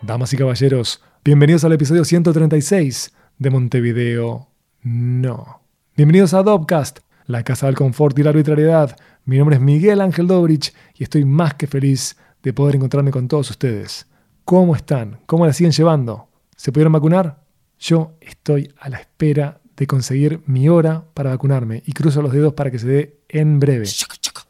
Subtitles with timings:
[0.00, 4.48] Damas y caballeros, bienvenidos al episodio 136 de Montevideo
[4.82, 5.62] No.
[5.96, 8.96] Bienvenidos a Dobcast, la casa del confort y la arbitrariedad.
[9.24, 13.26] Mi nombre es Miguel Ángel Dobrich y estoy más que feliz de poder encontrarme con
[13.26, 14.06] todos ustedes.
[14.44, 15.18] ¿Cómo están?
[15.26, 16.28] ¿Cómo la siguen llevando?
[16.54, 17.42] ¿Se pudieron vacunar?
[17.80, 22.54] Yo estoy a la espera de conseguir mi hora para vacunarme y cruzo los dedos
[22.54, 23.86] para que se dé en breve.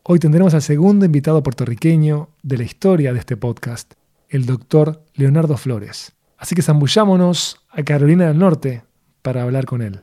[0.03, 3.95] Hoy tendremos al segundo invitado puertorriqueño de la historia de este podcast,
[4.29, 6.16] el doctor Leonardo Flores.
[6.36, 8.84] Así que zambullámonos a Carolina del Norte
[9.23, 10.02] para hablar con él.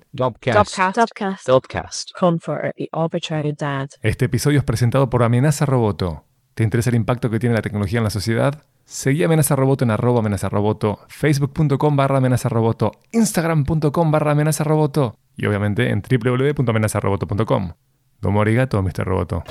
[4.02, 6.26] Este episodio es presentado por Amenaza Roboto.
[6.54, 8.64] ¿Te interesa el impacto que tiene la tecnología en la sociedad?
[8.86, 15.18] Seguí Amenaza Roboto en arroba amenaza roboto, facebook.com barra amenaza roboto, instagram.com barra amenaza roboto
[15.36, 17.74] y obviamente en www.amenazaroboto.com.
[18.22, 19.06] Domo arigato, Mr.
[19.06, 19.44] Roboto.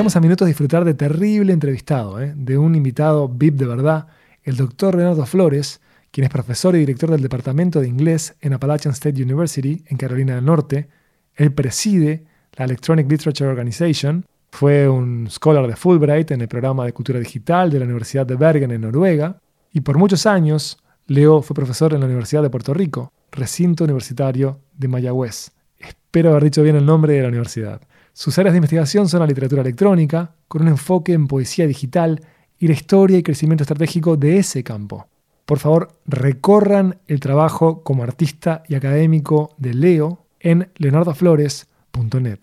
[0.00, 2.32] Estamos a minutos de disfrutar de terrible entrevistado, ¿eh?
[2.34, 4.06] de un invitado VIP de verdad,
[4.44, 8.94] el doctor Leonardo Flores, quien es profesor y director del Departamento de Inglés en Appalachian
[8.94, 10.88] State University, en Carolina del Norte.
[11.34, 12.24] Él preside
[12.54, 17.68] la Electronic Literature Organization, fue un scholar de Fulbright en el programa de cultura digital
[17.68, 19.38] de la Universidad de Bergen en Noruega,
[19.70, 24.60] y por muchos años Leo fue profesor en la Universidad de Puerto Rico, recinto universitario
[24.72, 25.50] de Mayagüez.
[25.78, 27.82] Espero haber dicho bien el nombre de la universidad.
[28.12, 32.20] Sus áreas de investigación son la literatura electrónica, con un enfoque en poesía digital
[32.58, 35.06] y la historia y crecimiento estratégico de ese campo.
[35.46, 42.38] Por favor, recorran el trabajo como artista y académico de Leo en leonardoflores.net.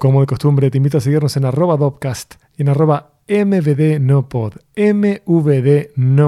[0.00, 4.54] Como de costumbre, te invito a seguirnos en arroba Dopcast y en arroba mvdnopod.
[4.76, 6.22] mvdnopod.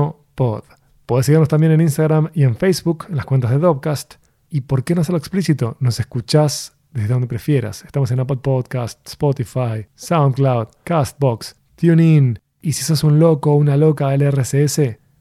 [1.04, 4.14] Puedes seguirnos también en Instagram y en Facebook, en las cuentas de Dopcast.
[4.50, 7.84] Y por qué no hacerlo explícito, nos escuchás desde donde prefieras.
[7.84, 12.40] Estamos en Apple Podcast, Spotify, SoundCloud, Castbox, TuneIn.
[12.60, 14.30] Y si sos un loco o una loca del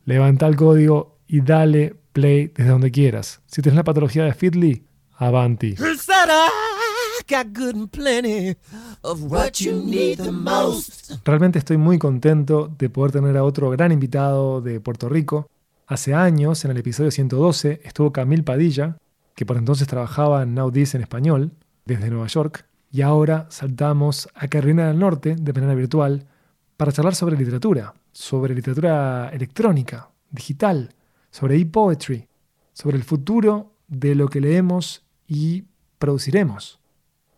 [0.05, 3.41] levanta el código y dale play desde donde quieras.
[3.45, 4.83] Si tienes la patología de Feedly,
[5.17, 5.75] avanti.
[11.25, 15.49] Realmente estoy muy contento de poder tener a otro gran invitado de Puerto Rico.
[15.85, 18.97] Hace años, en el episodio 112, estuvo Camil Padilla,
[19.37, 21.51] que por entonces trabajaba en Now This en español,
[21.85, 26.25] desde Nueva York, y ahora saltamos a Carolina del Norte de manera virtual
[26.75, 30.89] para charlar sobre literatura, sobre literatura electrónica, digital,
[31.29, 32.27] sobre e-poetry,
[32.73, 35.65] sobre el futuro de lo que leemos y
[35.99, 36.79] produciremos.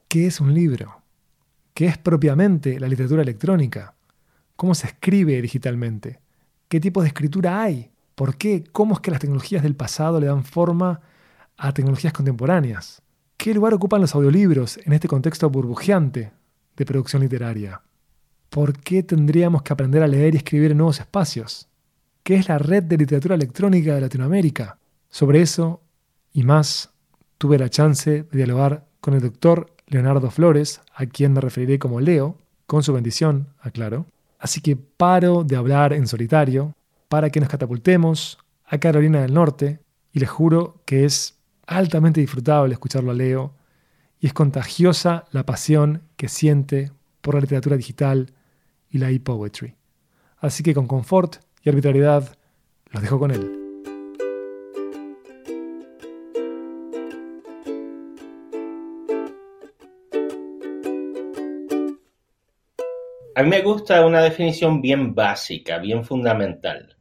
[0.08, 1.02] ¿Qué es un libro?
[1.74, 3.94] ¿Qué es propiamente la literatura electrónica?
[4.56, 6.22] ¿Cómo se escribe digitalmente?
[6.70, 7.92] ¿Qué tipo de escritura hay?
[8.16, 8.64] ¿Por qué?
[8.72, 11.02] ¿Cómo es que las tecnologías del pasado le dan forma
[11.60, 13.02] a tecnologías contemporáneas?
[13.38, 16.32] ¿Qué lugar ocupan los audiolibros en este contexto burbujeante
[16.76, 17.82] de producción literaria?
[18.50, 21.68] ¿Por qué tendríamos que aprender a leer y escribir en nuevos espacios?
[22.24, 24.78] ¿Qué es la red de literatura electrónica de Latinoamérica?
[25.10, 25.82] Sobre eso
[26.34, 26.92] y más
[27.38, 32.00] tuve la chance de dialogar con el doctor Leonardo Flores, a quien me referiré como
[32.00, 32.38] Leo,
[32.68, 34.06] con su bendición, aclaro.
[34.38, 36.76] Así que paro de hablar en solitario
[37.10, 39.80] para que nos catapultemos a Carolina del Norte
[40.14, 41.39] y les juro que es
[41.70, 43.54] altamente disfrutable escucharlo a Leo
[44.20, 46.92] y es contagiosa la pasión que siente
[47.22, 48.34] por la literatura digital
[48.90, 49.76] y la e-poetry.
[50.40, 52.36] Así que con confort y arbitrariedad
[52.92, 53.56] los dejo con él.
[63.36, 66.99] A mí me gusta una definición bien básica, bien fundamental.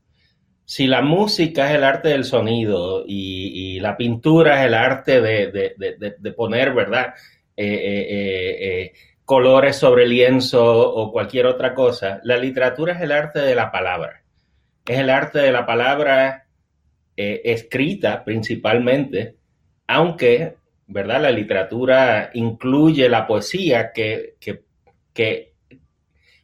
[0.71, 6.34] Si la música es el arte del sonido y, la pintura es el arte de,
[6.37, 7.15] poner, ¿verdad?
[7.56, 8.93] Eh, eh, eh,
[9.25, 14.23] colores sobre lienzo o cualquier otra cosa, la literatura es el arte de la palabra.
[14.87, 16.45] Es el arte de la palabra
[17.17, 19.37] escrita principalmente,
[19.87, 20.56] aunque,
[20.87, 21.23] ¿verdad?
[21.23, 24.35] La literatura incluye la poesía que,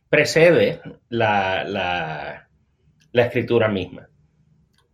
[0.09, 0.81] precede
[1.11, 2.49] la,
[3.12, 4.09] escritura misma.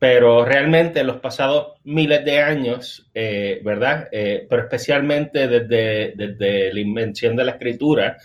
[0.01, 4.09] Pero realmente en los pasados miles de años, eh, ¿verdad?
[4.11, 8.17] Eh, pero especialmente desde, desde la invención de la escritura,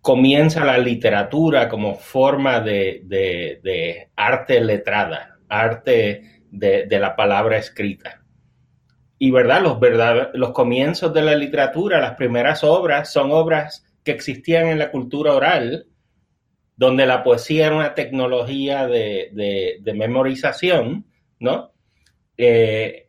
[0.00, 8.22] comienza la literatura como forma de, de, arte letrada, arte de, de, la palabra escrita.
[9.18, 14.12] Y verdad, los, verdad, los comienzos de la literatura, las primeras obras, son obras que
[14.12, 15.86] existían en la cultura oral,
[16.76, 21.06] donde la poesía era una tecnología de, memorización,
[21.38, 21.72] ¿no?
[22.36, 23.08] Eh,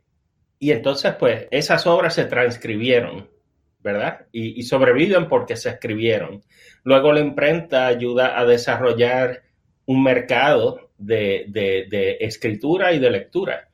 [0.58, 3.28] y entonces, pues, esas obras se transcribieron,
[3.80, 4.26] ¿verdad?
[4.32, 6.42] Y, sobreviven porque se escribieron.
[6.84, 9.42] Luego la imprenta ayuda a desarrollar
[9.86, 13.68] un mercado de, escritura y de lectura.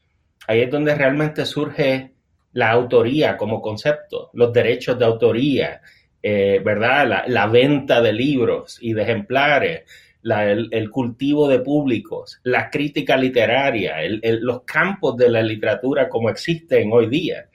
[0.48, 2.12] Ahí es donde realmente surge
[2.52, 5.80] la autoría como concepto, los derechos de autoría,
[6.22, 7.24] eh, ¿verdad?
[7.26, 9.82] La, venta de libros y de ejemplares,
[10.22, 17.08] el, cultivo de públicos, la crítica literaria, los campos de la literatura como existen hoy
[17.08, 17.46] día.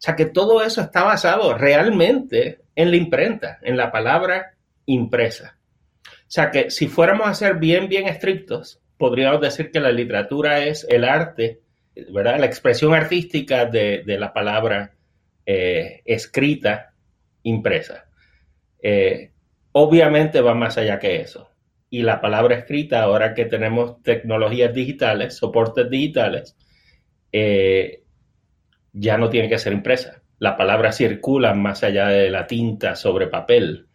[0.00, 4.54] O sea que todo eso está basado realmente en la imprenta, en la palabra
[4.86, 5.56] impresa.
[6.04, 10.64] O sea que si fuéramos a ser bien, bien estrictos, podríamos decir que la literatura
[10.64, 11.60] es el arte,
[12.12, 12.38] ¿verdad?
[12.38, 14.92] La expresión artística de, la palabra
[15.46, 16.92] eh, escrita,
[17.42, 18.09] impresa.
[18.82, 19.32] Eh,
[19.72, 21.50] obviamente va más allá que eso.
[21.90, 26.56] Y la palabra escrita, ahora que tenemos tecnologías digitales, soportes digitales,
[27.32, 28.04] eh,
[28.92, 30.22] ya no tiene que ser impresa.
[30.38, 33.88] La palabra circula más allá de la tinta sobre papel.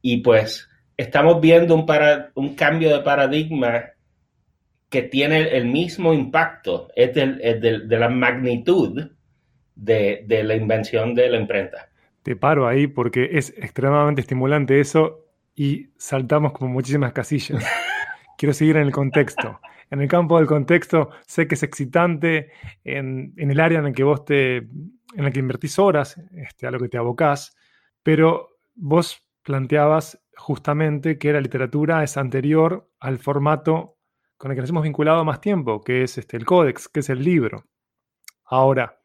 [0.00, 3.90] Y pues estamos viendo un, para, un cambio de paradigma
[4.88, 9.10] que tiene el mismo impacto, es, de la magnitud
[9.74, 11.88] de, de la invención de la imprenta.
[12.24, 17.64] Te paro ahí porque es extremadamente estimulante eso y saltamos como muchísimas casillas.
[18.36, 19.60] Quiero seguir en el contexto
[19.90, 22.50] en el campo del contexto, sé que es excitante
[22.82, 26.70] en, el área en el que vos te, en la que invertís horas, este, a
[26.70, 27.56] lo que te abocás,
[28.02, 33.98] pero vos planteabas justamente que la literatura es anterior al formato
[34.36, 37.08] con el que nos hemos vinculado más tiempo, que es este, el códex, que es
[37.08, 37.64] el libro.
[38.44, 39.00] Ahora,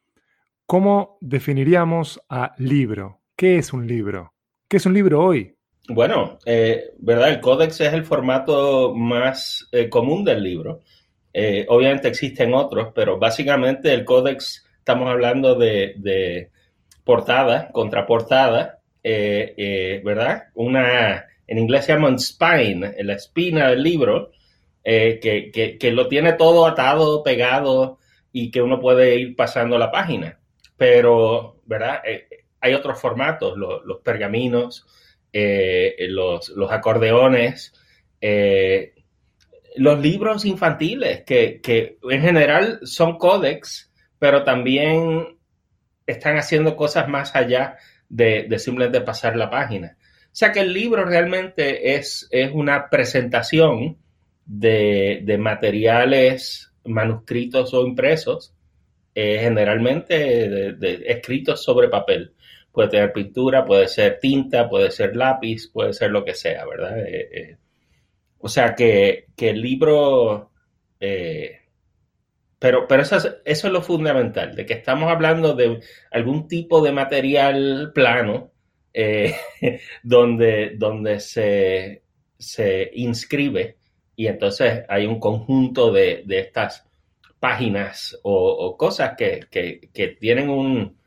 [0.69, 3.21] ¿cómo definiríamos a libro?
[3.35, 4.35] ¿Qué es un libro?
[4.69, 5.55] ¿Qué es un libro hoy?
[5.87, 7.29] Bueno, eh, ¿verdad?
[7.31, 10.81] El códex es el formato más eh, común del libro.
[11.33, 16.51] Eh, obviamente existen otros, pero básicamente el códex, estamos hablando de,
[17.03, 20.49] portada, contraportada, ¿verdad?
[20.53, 24.33] Una, en inglés se llama spine, la espina del libro,
[24.83, 27.97] que, que, lo tiene todo atado, pegado
[28.31, 30.38] y que uno puede ir pasando la página.
[30.79, 32.01] Pero, ¿verdad?
[32.61, 34.87] hay otros formatos, los pergaminos,
[35.31, 37.73] eh, los, acordeones,
[38.21, 38.95] eh,
[39.75, 41.61] los libros infantiles, que,
[42.09, 45.37] en general son códex, pero también
[46.07, 47.77] están haciendo cosas más allá
[48.07, 49.97] de, simplemente pasar la página.
[49.99, 53.97] O sea que el libro realmente es, es una presentación
[54.45, 58.55] de, materiales manuscritos o impresos,
[59.21, 60.77] eh, generalmente
[61.11, 62.33] escritos sobre papel
[62.71, 66.99] puede tener pintura, puede ser tinta, puede ser lápiz, puede ser lo que sea, ¿verdad?
[66.99, 67.57] Eh, eh,
[68.37, 70.51] o sea que, el libro,
[72.59, 75.81] pero, pero eso, es, eso es lo fundamental, de que estamos hablando de
[76.11, 78.53] algún tipo de material plano
[80.03, 82.01] donde, donde se,
[82.93, 83.77] inscribe
[84.15, 86.88] y entonces hay un conjunto de, estas
[87.39, 90.97] páginas o, cosas que, que tienen un,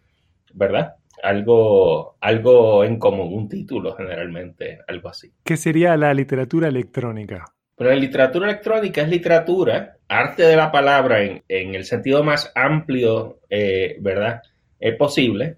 [0.55, 0.97] ¿verdad?
[1.23, 5.33] algo, algo en común, un título generalmente, algo así.
[5.45, 7.45] ¿Qué sería la literatura electrónica?
[7.77, 13.41] Pero la literatura electrónica es literatura, arte de la palabra en, el sentido más amplio,
[13.49, 14.43] eh, ¿verdad?
[14.79, 15.57] Es posible,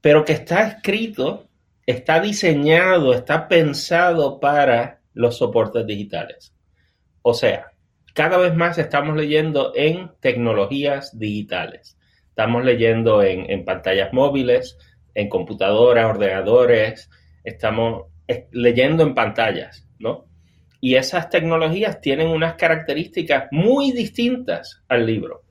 [0.00, 1.48] pero que está escrito,
[1.86, 6.54] está diseñado, está pensado para los soportes digitales.
[7.22, 7.71] O sea,
[8.14, 11.96] cada vez más estamos leyendo en tecnologías digitales.
[12.28, 14.78] Estamos leyendo en, pantallas móviles,
[15.14, 17.10] en computadoras, ordenadores,
[17.44, 18.06] estamos
[18.52, 20.26] leyendo en pantallas, ¿no?
[20.80, 25.42] Y esas tecnologías tienen unas características muy distintas al libro.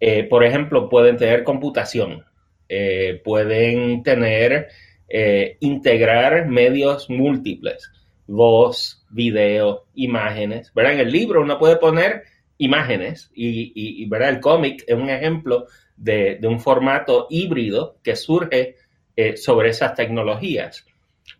[0.00, 2.24] Eh, por ejemplo, pueden tener computación,
[2.68, 4.68] eh, pueden tener,
[5.08, 7.90] eh, integrar medios múltiples,
[8.26, 10.72] voz, video, imágenes.
[10.74, 10.94] ¿verdad?
[10.94, 12.24] En el libro uno puede poner
[12.58, 14.30] imágenes y, y, ¿verdad?
[14.30, 15.66] el cómic es un ejemplo
[15.96, 18.76] de, un formato híbrido que surge
[19.16, 20.84] eh, sobre esas tecnologías.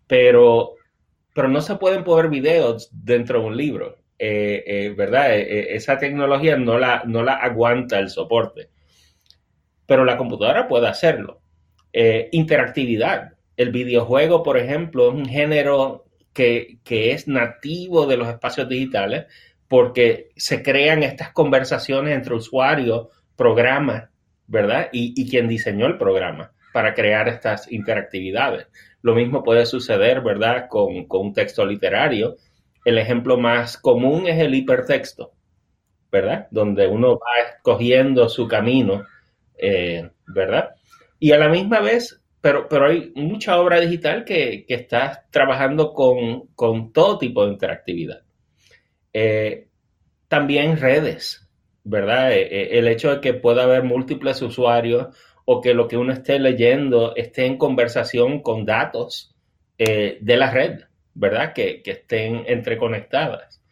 [0.07, 0.75] Pero,
[1.35, 5.35] pero no se pueden poner videos dentro de un libro, eh, eh, ¿verdad?
[5.37, 8.69] esa tecnología no la, no la aguanta el soporte.
[9.87, 11.41] Pero la computadora puede hacerlo.
[12.33, 13.33] interactividad.
[13.57, 16.03] El videojuego, por ejemplo, es un género
[16.35, 19.26] que, que es nativo de los espacios digitales
[19.69, 24.11] porque se crean estas conversaciones entre usuarios, programas
[24.47, 24.88] ¿verdad?
[24.93, 28.67] Y, quien diseñó el programa para crear estas interactividades.
[29.03, 30.67] Lo mismo puede suceder, ¿verdad?
[30.69, 32.37] Con, un texto literario.
[32.85, 35.33] El ejemplo más común es el hipertexto,
[36.11, 36.49] ¿verdad?
[36.50, 39.05] Donde uno va escogiendo su camino,
[39.57, 40.71] eh, ¿verdad?
[41.19, 45.95] Y a la misma vez pero, pero hay mucha obra digital que, que está trabajando
[45.95, 48.21] con, con, todo tipo de interactividad.
[49.15, 49.69] Eh,
[50.29, 51.49] también redes,
[51.85, 52.33] ¿verdad?
[52.33, 55.07] Eh, eh, el hecho de que pueda haber múltiples usuarios
[55.47, 59.35] o que lo que uno esté leyendo esté en conversación con datos
[59.79, 60.81] de la red,
[61.15, 61.55] ¿verdad?
[61.55, 63.63] Que, que, estén entreconectadas.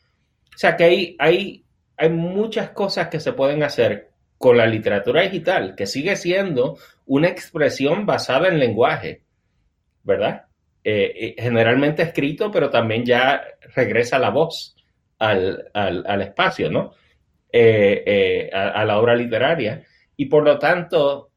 [0.54, 1.66] O sea que hay, hay,
[1.98, 6.78] hay muchas cosas que se pueden hacer con la literatura digital, que sigue siendo
[7.12, 9.22] una expresión basada en lenguaje,
[10.02, 10.46] ¿verdad?
[10.82, 13.42] Eh, eh, generalmente escrito, pero también ya
[13.74, 14.74] regresa la voz
[15.18, 16.94] al, espacio, ¿no?
[17.52, 19.84] Eh, a, la obra literaria.
[20.16, 21.30] Y por lo tanto,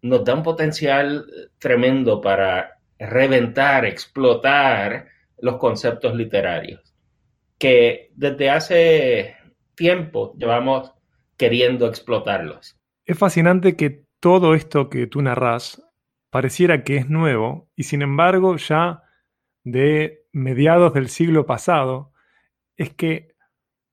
[0.00, 1.26] nos da un potencial
[1.58, 5.08] tremendo para reventar, explotar
[5.42, 6.94] los conceptos literarios,
[7.58, 9.36] que desde hace
[9.74, 10.90] tiempo llevamos
[11.36, 12.78] queriendo explotarlos.
[13.04, 15.82] Es fascinante que todo esto que tú narras
[16.30, 19.02] pareciera que es nuevo y sin embargo ya
[19.64, 22.12] de mediados del siglo pasado
[22.76, 23.34] es que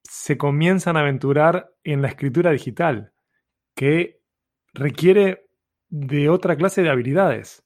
[0.03, 3.13] se comienzan a aventurar en la escritura digital,
[3.75, 4.22] que
[4.74, 5.48] requiere
[5.89, 7.63] de otra clase de habilidades.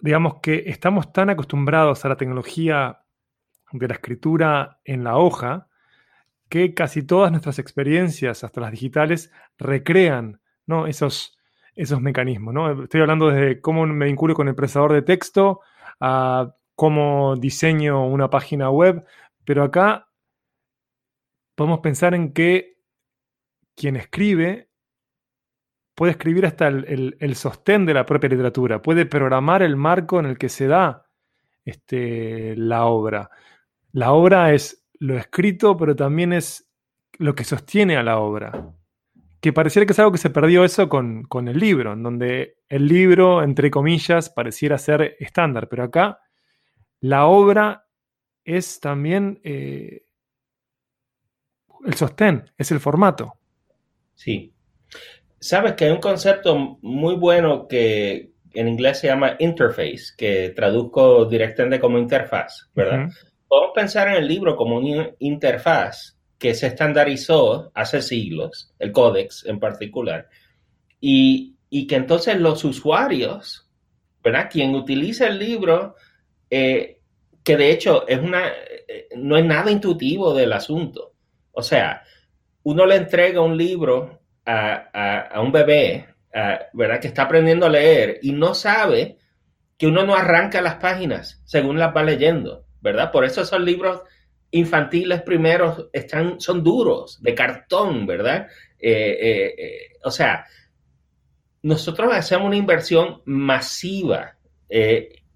[0.00, 3.04] Digamos que estamos tan acostumbrados a la tecnología
[3.72, 5.68] de la escritura en la hoja
[6.48, 10.86] que casi todas nuestras experiencias, hasta las digitales, recrean ¿no?
[10.86, 11.38] esos,
[11.74, 12.54] esos mecanismos.
[12.54, 12.84] ¿no?
[12.84, 15.60] Estoy hablando desde cómo me vinculo con el procesador de texto
[16.00, 19.04] a cómo diseño una página web,
[19.44, 20.08] pero acá
[21.54, 22.78] podemos pensar en que
[23.76, 24.70] quien escribe
[25.94, 30.26] puede escribir hasta el, el, sostén de la propia literatura, puede programar el marco en
[30.26, 31.06] el que se da
[31.64, 33.30] este, la obra.
[33.92, 36.68] La obra es lo escrito, pero también es
[37.18, 38.74] lo que sostiene a la obra.
[39.44, 42.88] Que pareciera que es algo que se perdió eso con, el libro, en donde el
[42.88, 46.18] libro, entre comillas, pareciera ser estándar, pero acá
[47.00, 47.84] la obra
[48.42, 50.04] es también eh,
[51.84, 53.34] el sostén, es el formato.
[54.14, 54.54] Sí.
[55.38, 61.26] Sabes que hay un concepto muy bueno que en inglés se llama interface, que traduzco
[61.26, 63.10] directamente como interfaz, ¿verdad?
[63.46, 66.13] podemos pensar en el libro como una interfaz
[66.44, 70.28] que se estandarizó hace siglos, el códex en particular,
[71.00, 71.56] y,
[71.88, 73.66] que entonces los usuarios,
[74.22, 74.50] ¿verdad?
[74.52, 75.96] Quien utiliza el libro,
[76.50, 77.00] eh,
[77.42, 81.14] que de hecho es una, eh, no es nada intuitivo del asunto.
[81.50, 82.02] O sea,
[82.64, 86.08] uno le entrega un libro a, a un bebé,
[86.74, 87.00] ¿verdad?
[87.00, 89.16] Que está aprendiendo a leer y no sabe
[89.78, 92.66] que uno no arranca las páginas según las va leyendo.
[92.84, 93.10] ¿verdad?
[93.10, 94.02] Por eso esos libros
[94.54, 98.46] infantiles primeros están, son duros, de cartón, ¿verdad?
[98.78, 100.46] Eh, eh, eh, o sea,
[101.62, 104.36] nosotros hacemos una inversión masiva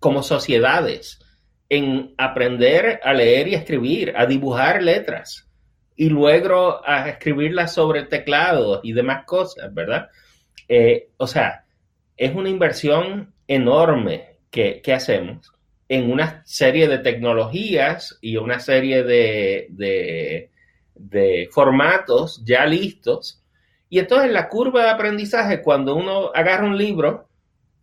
[0.01, 1.21] como sociedades
[1.69, 5.49] en aprender a leer y escribir, a dibujar letras
[5.95, 10.09] y luego a escribirlas sobre teclados y demás cosas, ¿verdad?
[11.17, 11.65] o sea,
[12.17, 15.53] es una inversión enorme que, que hacemos
[15.88, 19.68] en una serie de tecnologías y una serie de,
[20.95, 23.42] de, formatos ya listos.
[23.88, 27.28] Y entonces la curva de aprendizaje, cuando uno agarra un libro,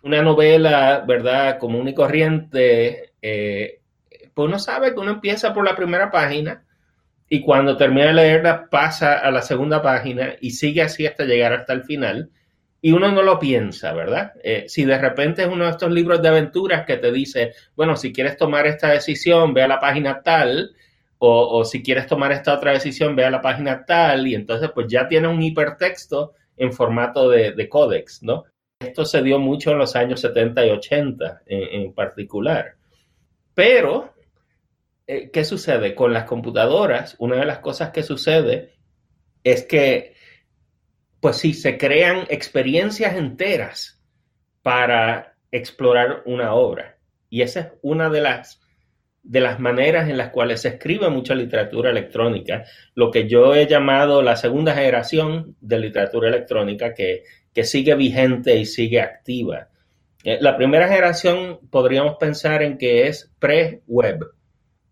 [0.04, 3.80] una novela, ¿verdad?, común y corriente, eh,
[4.34, 6.64] pues uno sabe que uno empieza por la primera página
[7.28, 11.54] y cuando termina de leerla pasa a la segunda página y sigue así hasta llegar
[11.54, 12.30] hasta el final
[12.82, 14.34] y uno no lo piensa, ¿verdad?
[14.44, 17.96] Eh, si de repente es uno de estos libros de aventuras que te dice, bueno,
[17.96, 20.76] si quieres tomar esta decisión, ve a la página tal,
[21.18, 24.88] o, si quieres tomar esta otra decisión, ve a la página tal, y entonces pues
[24.88, 28.44] ya tiene un hipertexto en formato de, códex, ¿no?
[28.80, 32.76] Esto se dio mucho en los años 70 y 80 en, particular.
[33.56, 34.14] Pero,
[35.08, 35.96] eh, ¿qué sucede?
[35.96, 38.74] Con las computadoras, una de las cosas que sucede
[39.44, 40.15] es que
[41.26, 44.00] pues sí, se crean experiencias enteras
[44.62, 47.00] para explorar una obra.
[47.32, 48.62] Y esa es una de las,
[49.24, 53.66] de las maneras en las cuales se escribe mucha literatura electrónica, lo que yo he
[53.66, 59.70] llamado la segunda generación de literatura electrónica que, que sigue vigente y sigue activa.
[60.24, 64.20] Eh, la primera generación podríamos pensar en que es pre-web,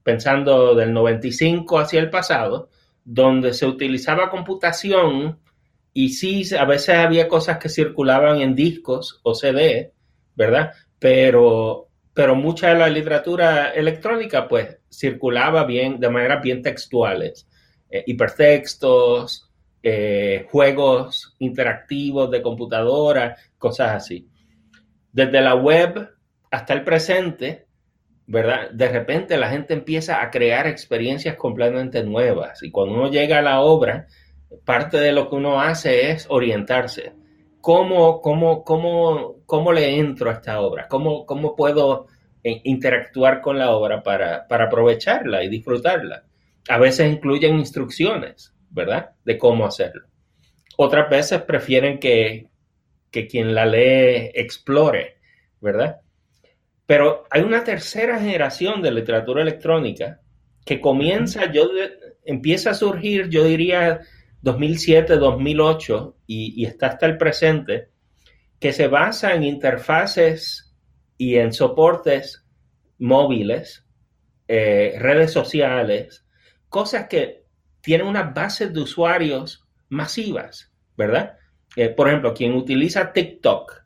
[0.02, 2.72] pensando del 95 hacia el pasado,
[3.06, 5.43] donde se utilizaba computación
[5.94, 9.94] y sí, a veces había cosas que circulaban en discos o CD,
[10.36, 10.72] ¿verdad?
[11.00, 17.48] Pero, pero mucha de la literatura electrónica, pues, circulaba bien, de manera bien textuales.
[17.90, 19.52] Eh, hipertextos,
[19.84, 24.28] eh, juegos interactivos de computadora, cosas así.
[25.12, 26.10] desde la web
[26.50, 27.68] hasta el presente,
[28.26, 28.72] ¿verdad?
[28.72, 33.42] De repente la gente empieza a crear experiencias completamente nuevas y cuando uno llega a
[33.44, 34.08] la obra,
[34.66, 37.14] parte de lo que uno hace es orientarse.
[37.62, 40.88] ¿Cómo, cómo, cómo, cómo le entro a esta obra?
[40.88, 42.08] ¿Cómo, cómo puedo
[42.44, 46.24] eh, interactuar con la obra para, para aprovecharla y disfrutarla?
[46.68, 49.12] A veces incluyen instrucciones, ¿verdad?
[49.24, 50.08] De cómo hacerlo.
[50.78, 52.48] Otras veces prefieren que,
[53.12, 55.18] que quien la lee explore,
[55.62, 56.02] ¿verdad?
[56.86, 60.20] Pero hay una tercera generación de literatura electrónica
[60.66, 61.70] que comienza, yo
[62.26, 64.02] empieza a surgir, yo diría
[64.44, 67.90] 2007, 2008 y, está hasta el presente,
[68.60, 70.76] que se basa en interfaces
[71.18, 72.46] y en soportes
[73.00, 73.86] móviles,
[74.50, 76.26] eh, redes sociales,
[76.68, 77.46] cosas que
[77.82, 81.38] tienen unas bases de usuarios masivas, ¿verdad?
[81.78, 83.82] Eh, por ejemplo, quien utiliza TikTok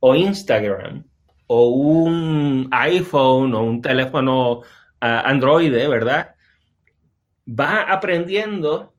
[0.00, 1.04] o Instagram
[1.46, 4.62] o un iPhone o un teléfono
[5.00, 6.34] ah, Android, ¿verdad?
[7.48, 8.91] Va aprendiendo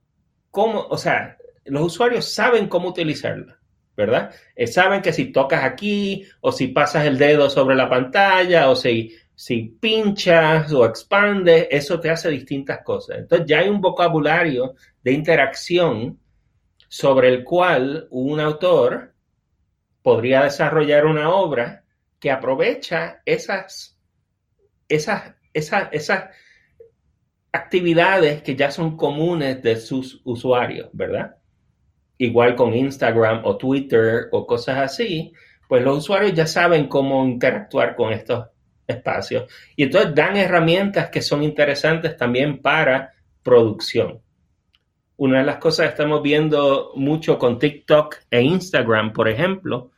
[0.53, 3.59] cómo, o sea, los usuarios saben cómo utilizarla,
[3.97, 4.35] ¿verdad?
[4.55, 8.75] Eh, saben que si tocas aquí o si pasas el dedo sobre la pantalla o
[8.75, 13.17] si, si pinchas o expandes, eso te hace distintas cosas.
[13.17, 16.19] Entonces ya hay un vocabulario de interacción
[16.87, 19.15] sobre el cual un autor
[20.03, 21.83] podría desarrollar una obra
[22.19, 23.97] que aprovecha esas,
[24.87, 26.25] esas, esas, esas
[27.53, 31.37] actividades que ya son comunes de sus usuarios, ¿verdad?
[32.17, 35.33] Igual con Instagram o Twitter o cosas así,
[35.69, 38.47] pues los usuarios ya saben cómo interactuar con estos
[38.87, 39.45] espacios
[39.75, 44.19] y entonces dan herramientas que son interesantes también para producción.
[45.15, 49.91] Una de las cosas que estamos viendo mucho con TikTok e Instagram, por ejemplo,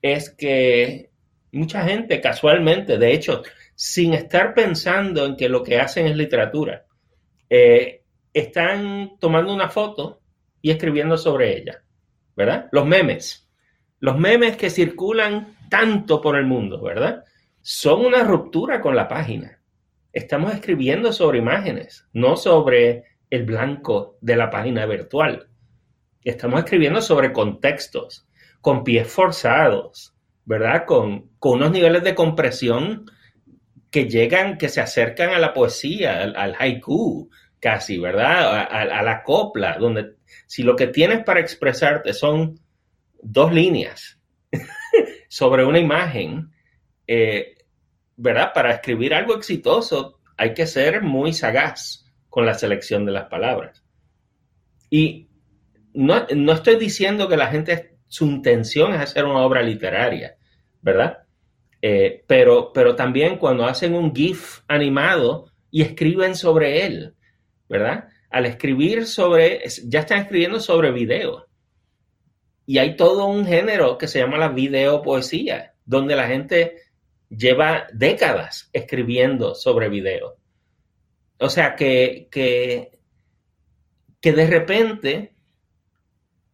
[0.00, 1.10] es que
[1.52, 3.42] mucha gente casualmente, de hecho,
[3.74, 6.85] sin estar pensando en que lo que hacen es literatura,
[7.48, 10.20] eh, están tomando una foto
[10.60, 11.82] y escribiendo sobre ella,
[12.36, 12.68] ¿verdad?
[12.72, 13.48] Los memes,
[14.00, 17.24] los memes que circulan tanto por el mundo, ¿verdad?
[17.62, 19.60] Son una ruptura con la página.
[20.12, 25.48] Estamos escribiendo sobre imágenes, no sobre el blanco de la página virtual.
[26.22, 28.26] Estamos escribiendo sobre contextos,
[28.60, 30.84] con pies forzados, ¿verdad?
[30.86, 33.06] Con, con unos niveles de compresión
[33.96, 38.68] que llegan, que se acercan a la poesía, al, haiku, casi, ¿verdad?
[38.70, 42.60] A, la copla, donde si lo que tienes para expresarte son
[43.22, 44.20] dos líneas
[45.30, 46.52] sobre una imagen,
[47.06, 47.56] eh,
[48.16, 48.52] ¿verdad?
[48.52, 53.82] Para escribir algo exitoso hay que ser muy sagaz con la selección de las palabras.
[54.90, 55.30] Y
[55.94, 60.36] no, no estoy diciendo que la gente, su intención es hacer una obra literaria,
[60.82, 61.25] ¿verdad?
[61.82, 67.14] Eh, pero, pero también cuando hacen un GIF animado y escriben sobre él,
[67.68, 68.08] ¿verdad?
[68.30, 71.46] Al escribir sobre, ya están escribiendo sobre video.
[72.64, 76.76] Y hay todo un género que se llama la videopoesía, donde la gente
[77.28, 80.36] lleva décadas escribiendo sobre video.
[81.38, 82.90] O sea que, que,
[84.20, 85.36] que de repente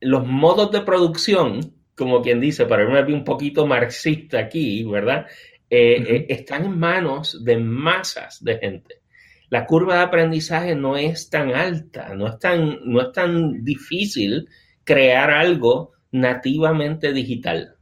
[0.00, 5.26] los modos de producción como quien dice, para irme un poquito marxista aquí, ¿verdad?
[5.70, 9.02] Eh, eh, están en manos de masas de gente.
[9.48, 14.48] La curva de aprendizaje no es tan alta, no es tan, no es tan difícil
[14.82, 17.76] crear algo nativamente digital.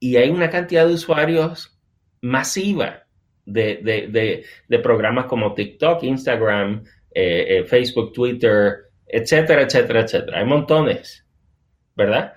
[0.00, 1.78] Y hay una cantidad de usuarios
[2.22, 3.06] masiva
[3.44, 4.44] de,
[4.82, 6.82] programas como TikTok, Instagram,
[7.14, 10.38] eh, Facebook, Twitter, etcétera, etcétera, etcétera.
[10.38, 11.26] Hay montones,
[11.94, 12.34] ¿verdad?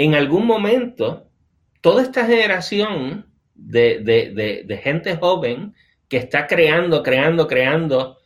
[0.00, 1.26] En algún momento,
[1.82, 5.74] toda esta generación de, gente joven
[6.08, 8.16] que está creando, creando, creando,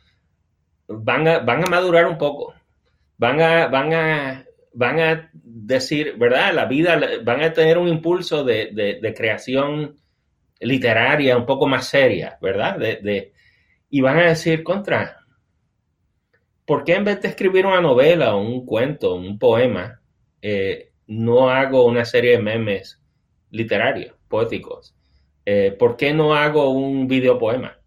[0.87, 2.54] van a, van a madurar un poco.
[3.18, 6.54] Van a, van a, van a decir, ¿verdad?
[6.54, 9.96] La vida, van a tener un impulso de, creación
[10.60, 12.78] literaria un poco más seria, ¿verdad?
[13.90, 15.18] y van a decir, contra,
[16.64, 20.00] ¿por qué en vez de escribir una novela un cuento, un poema,
[20.40, 23.00] eh, no hago una serie de memes
[23.50, 24.94] literarios, poéticos?
[25.44, 27.78] Eh, ¿Por qué no hago un videopoema?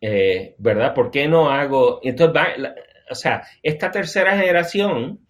[0.00, 0.94] Eh, ¿Verdad?
[0.94, 2.00] ¿Por qué no hago...
[2.02, 2.42] Entonces,
[3.10, 5.20] o sea, esta tercera generación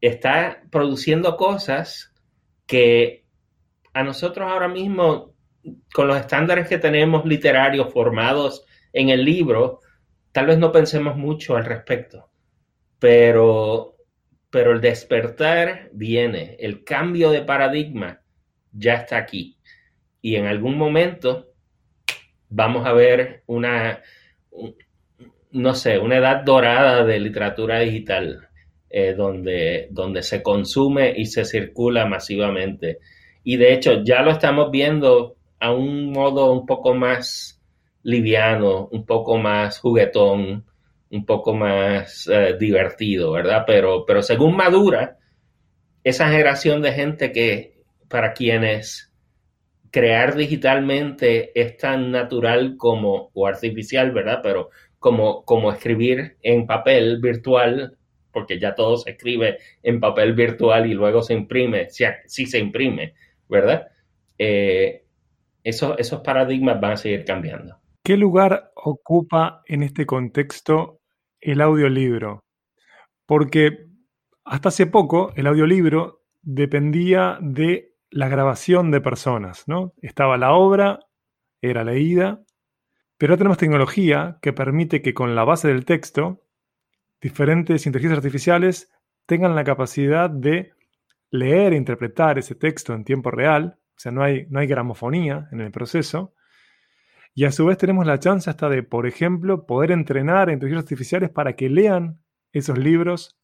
[0.00, 2.12] está produciendo cosas
[2.66, 3.24] que
[3.94, 5.34] a nosotros ahora mismo,
[5.94, 9.80] con los estándares que tenemos literarios formados en el libro,
[10.32, 12.30] tal vez no pensemos mucho al respecto.
[12.98, 13.91] Pero
[14.52, 18.20] pero el despertar viene, el cambio de paradigma
[18.70, 19.56] ya está aquí.
[20.20, 21.54] Y en algún momento
[22.50, 24.02] vamos a ver una,
[25.52, 28.46] no sé, una edad dorada de literatura digital,
[28.90, 32.98] eh, donde, donde se consume y se circula masivamente.
[33.42, 37.58] Y de hecho ya lo estamos viendo a un modo un poco más
[38.02, 40.66] liviano, un poco más juguetón,
[41.12, 43.64] un poco más eh, divertido, ¿verdad?
[43.66, 45.18] Pero, pero según madura,
[46.02, 49.12] esa generación de gente que para quienes
[49.90, 54.40] crear digitalmente es tan natural como, o artificial, ¿verdad?
[54.42, 57.98] Pero como, como escribir en papel virtual,
[58.32, 63.12] porque ya todo se escribe en papel virtual y luego se imprime, si, se imprime,
[63.50, 63.88] ¿verdad?
[64.38, 65.04] Eh,
[65.62, 67.76] esos paradigmas van a seguir cambiando.
[68.02, 71.01] ¿Qué lugar ocupa en este contexto
[71.42, 72.40] el audiolibro?
[73.26, 73.86] Porque
[74.44, 79.94] hasta hace poco el audiolibro dependía de la grabación de personas, ¿no?
[80.02, 81.00] Estaba la obra,
[81.60, 82.42] era leída,
[83.16, 86.42] pero ahora tenemos tecnología que permite que con la base del texto,
[87.20, 88.92] diferentes inteligencias artificiales
[89.26, 90.72] tengan la capacidad de
[91.30, 95.48] leer e interpretar ese texto en tiempo real, o sea, no hay, no hay gramofonía
[95.52, 96.34] en el proceso,
[97.34, 100.84] y a su vez tenemos la chance hasta de, por ejemplo, poder entrenar a inteligencias
[100.84, 103.38] artificiales para que lean esos libros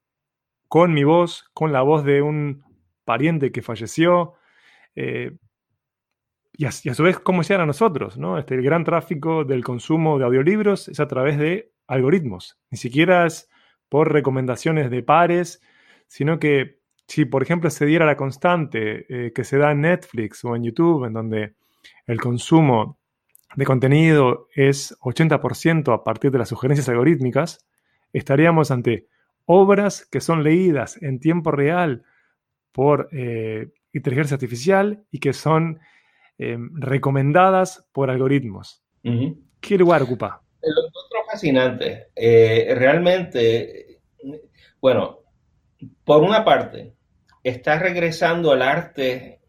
[0.69, 2.65] con mi voz, con la voz de un
[3.05, 4.35] pariente que falleció.
[4.95, 5.37] Eh,
[6.53, 8.37] y, a, su vez, cómo llegan a nosotros, ¿no?
[8.37, 12.59] Este, el gran tráfico del consumo de audiolibros es a través de algoritmos.
[12.71, 13.49] Ni siquiera es
[13.89, 15.63] por recomendaciones de pares,
[16.09, 20.45] sino que si, por ejemplo, se diera la constante eh, que se da en Netflix
[20.45, 21.55] o en YouTube, en donde
[22.07, 22.99] el consumo
[23.57, 27.67] de contenido es 80% a partir de las sugerencias algorítmicas,
[28.13, 29.09] estaríamos ante
[29.47, 32.05] obras que son leídas en tiempo real
[32.73, 35.81] por eh, inteligencia artificial y que son
[36.39, 38.83] em, recomendadas por algoritmos.
[39.61, 40.43] ¿Qué lugar ocupa?
[40.61, 42.09] Lo otro fascinante.
[42.15, 44.01] Eh, realmente,
[44.81, 45.21] bueno,
[46.05, 46.95] por una parte,
[47.43, 49.41] está regresando el arte,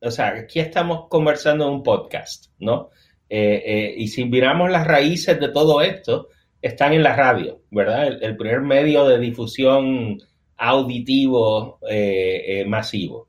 [0.00, 2.90] o sea, aquí estamos conversando en un podcast, ¿no?
[3.28, 6.28] Eh, eh, y si miramos las raíces de todo esto,
[6.62, 8.06] están en la radio, ¿verdad?
[8.22, 10.18] El, primer medio de difusión
[10.56, 13.28] auditivo eh, masivo.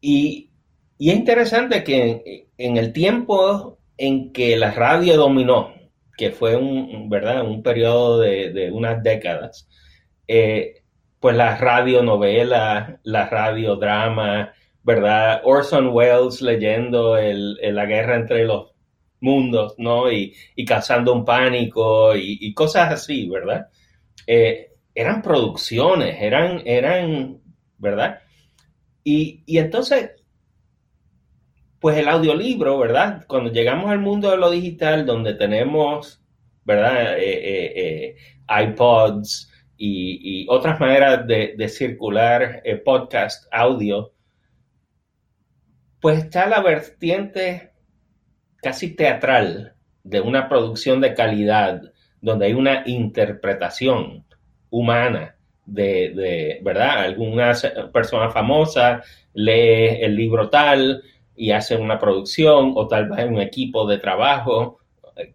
[0.00, 0.50] Y,
[0.98, 5.74] es interesante que en, el tiempo en que la radio dominó,
[6.16, 7.46] que fue un, ¿verdad?
[7.46, 9.68] un periodo de, de unas décadas,
[10.26, 15.42] pues la radionovela, la radiodrama, ¿verdad?
[15.44, 18.70] Orson Welles leyendo la guerra entre los
[19.20, 20.10] mundos, ¿no?
[20.10, 23.68] Y, y causando un pánico y, cosas así, ¿verdad?
[24.26, 27.38] Eh, eran producciones, eran, eran,
[27.78, 28.20] ¿verdad?
[29.04, 30.10] Y, entonces,
[31.78, 33.24] pues el audiolibro, ¿verdad?
[33.26, 36.22] Cuando llegamos al mundo de lo digital, donde tenemos,
[36.64, 37.18] ¿verdad?
[37.18, 38.16] Eh, eh,
[38.48, 44.12] iPods y, otras maneras de, de circular podcast audio,
[46.00, 47.72] pues está la vertiente
[48.62, 51.82] casi teatral de una producción de calidad,
[52.20, 54.24] donde hay una interpretación
[54.70, 55.36] humana
[55.66, 57.04] de, ¿verdad?
[57.04, 57.52] Alguna
[57.92, 59.02] persona famosa
[59.34, 61.02] lee el libro tal
[61.36, 64.78] y hace una producción, o tal vez un equipo de trabajo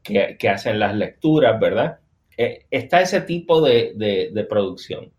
[0.04, 1.99] que, hacen las lecturas, ¿verdad?
[2.38, 5.12] Eh, está ese tipo de, de producción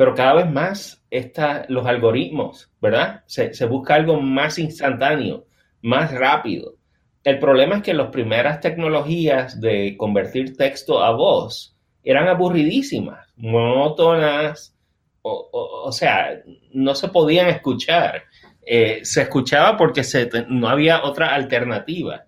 [0.00, 3.24] pero cada vez más está, los algoritmos, ¿verdad?
[3.26, 5.46] Se, busca algo más instantáneo,
[5.82, 6.76] más rápido.
[7.24, 14.74] El problema es que las primeras tecnologías de convertir texto a voz eran aburridísimas, monótonas,
[15.22, 16.40] o, sea,
[16.72, 18.22] no se podían escuchar.
[18.64, 22.24] Eh, se escuchaba porque se, no había otra alternativa,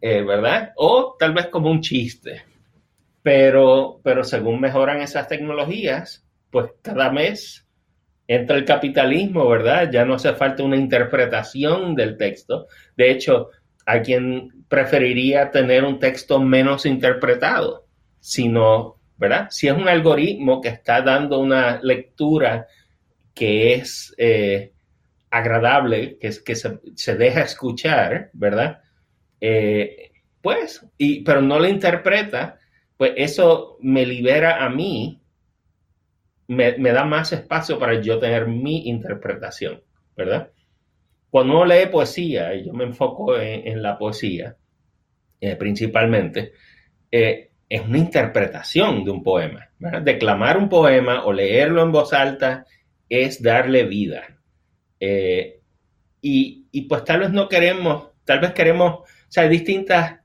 [0.00, 0.72] eh, ¿verdad?
[0.76, 2.42] O tal vez como un chiste.
[3.22, 7.67] Pero, pero según mejoran esas tecnologías, pues cada mes
[8.28, 9.90] entra el capitalismo, ¿verdad?
[9.90, 12.68] Ya no hace falta una interpretación del texto.
[12.94, 13.48] De hecho,
[13.86, 17.86] hay quien preferiría tener un texto menos interpretado,
[18.20, 19.48] sino, ¿verdad?
[19.50, 22.66] Si es un algoritmo que está dando una lectura
[23.34, 24.72] que es eh,
[25.30, 28.82] agradable, que, se, deja escuchar, ¿verdad?
[29.40, 30.10] Eh,
[30.42, 32.58] pues, y, pero no la interpreta,
[32.98, 35.17] pues eso me libera a mí
[36.48, 39.82] me, da más espacio para yo tener mi interpretación,
[40.16, 40.50] ¿verdad?
[41.30, 44.56] Cuando uno lee poesía, y yo me enfoco en, la poesía
[45.40, 46.52] eh, principalmente,
[47.12, 49.68] eh, es una interpretación de un poema.
[49.78, 50.02] ¿verdad?
[50.02, 52.64] Declamar un poema o leerlo en voz alta
[53.10, 54.38] es darle vida.
[54.98, 55.60] Eh,
[56.22, 60.17] y, y, pues tal vez no queremos, tal vez queremos, o sea, hay distintas,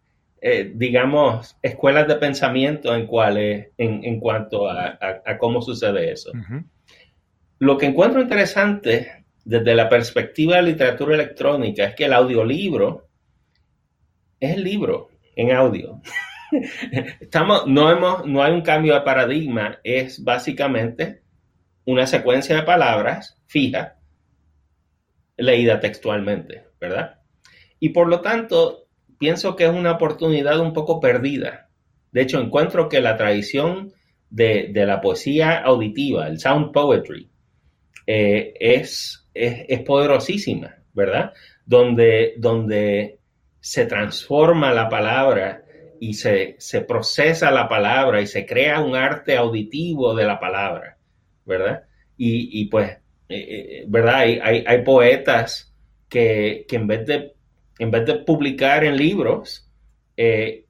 [0.46, 6.34] eh, digamos, escuelas de pensamiento en, cuales, en, en cuanto a, a, cómo sucede eso.
[7.60, 13.08] Lo que encuentro interesante desde la perspectiva de literatura electrónica es que el audiolibro
[14.38, 16.02] es el libro en audio.
[17.22, 21.22] Estamos, no, hemos, no hay un cambio de paradigma, es básicamente
[21.86, 23.96] una secuencia de palabras fija
[25.38, 27.22] leída textualmente, ¿verdad?
[27.80, 28.83] Y por lo tanto,
[29.24, 31.70] pienso que es una oportunidad un poco perdida.
[32.12, 33.94] De hecho, encuentro que la tradición
[34.30, 37.30] de, la poesía auditiva, el sound poetry,
[38.06, 41.32] eh, es, es, poderosísima, ¿verdad?
[41.66, 43.20] Donde, donde
[43.62, 45.64] se transforma la palabra
[46.02, 50.98] y se, se, procesa la palabra y se crea un arte auditivo de la palabra,
[51.46, 51.84] ¿verdad?
[52.18, 52.98] Y, y pues
[53.30, 54.16] eh, eh, ¿verdad?
[54.18, 55.74] Hay, hay, poetas
[56.10, 57.33] que, en, vez de,
[57.80, 59.70] en vez de publicar en libros,
[60.18, 60.66] eh,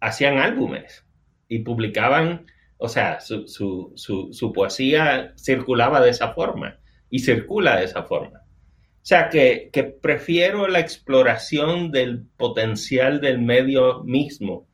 [0.00, 1.04] hacían álbumes
[1.48, 2.46] y publicaban,
[2.78, 8.40] o sea, su, su, su, poesía circulaba de esa forma y circula de esa forma.
[8.40, 14.66] O sea, que, que, prefiero la exploración del potencial del medio mismo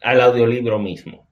[0.00, 1.28] al audiolibro mismo,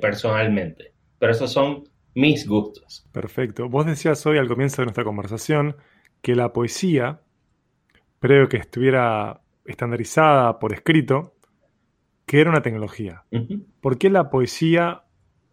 [0.00, 0.92] personalmente.
[1.18, 3.06] Pero esos son mis gustos.
[3.12, 3.68] Perfecto.
[3.68, 5.76] Vos decías hoy al comienzo de nuestra conversación
[6.20, 7.20] que la poesía,
[8.22, 11.34] previo que estuviera estandarizada por escrito,
[12.24, 13.24] que era una tecnología.
[13.80, 15.02] ¿Por qué la poesía,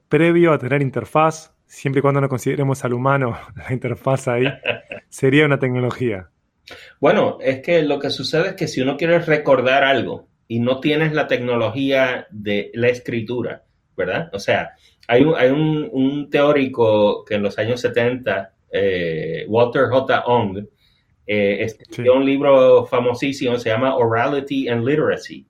[0.08, 4.45] previo a tener interfaz, siempre y cuando no consideremos al humano la interfaz ahí,
[5.10, 6.29] sería una tecnología?
[7.01, 10.79] Bueno, es que lo que sucede es que si uno quiere recordar algo y no
[10.79, 13.63] tienes la tecnología de la escritura,
[13.97, 14.29] ¿verdad?
[14.32, 14.73] O sea,
[15.08, 20.23] hay un, teórico que en los años 70, eh, Walter J.
[20.27, 20.67] Ong,
[21.31, 25.45] eh, escribió un libro famosísimo, se llama Orality and Literacy.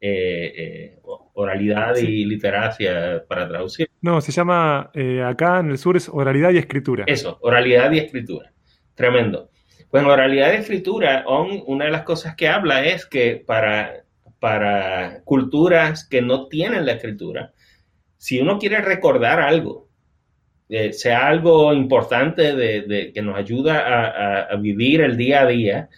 [0.00, 0.98] Eh,
[1.32, 3.88] oralidad y literacia para traducir.
[4.02, 4.92] No, se llama,
[5.26, 7.04] acá en el sur es oralidad y escritura.
[7.08, 8.52] Eso, oralidad y escritura.
[8.94, 9.50] Tremendo.
[9.90, 14.04] Pues en oralidad y escritura, una de las cosas que habla es que para,
[14.38, 17.52] para culturas que no tienen la escritura,
[18.18, 19.83] si uno quiere recordar algo,
[20.68, 25.88] eh, sea algo importante de, que nos ayuda a, vivir el día a día,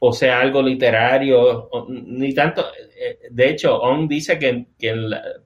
[0.00, 4.66] o sea algo literario, ni tanto, eh, de hecho, On dice que,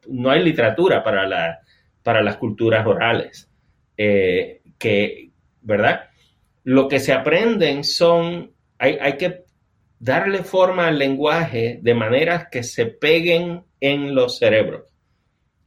[0.08, 1.58] no hay literatura para, la,
[2.02, 3.50] para las culturas orales,
[3.96, 5.30] eh, que,
[5.62, 6.08] ¿verdad?
[6.64, 9.44] Lo que se aprenden son, hay, hay que
[9.98, 14.96] darle forma al lenguaje de maneras que se peguen en los cerebros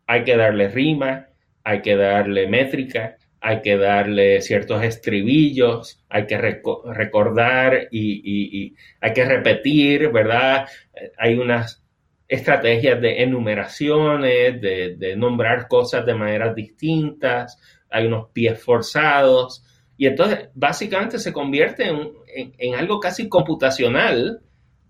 [0.09, 1.28] hay que darle rima,
[1.69, 9.23] hay que darle métrica, hay que darle ciertos estribillos, hay que recordar y, hay que
[9.23, 10.67] repetir, ¿verdad?
[11.19, 11.84] Hay unas
[12.27, 19.63] estrategias de enumeraciones, de, nombrar cosas de maneras distintas, hay unos pies forzados,
[19.95, 24.41] y entonces básicamente se convierte en, algo casi computacional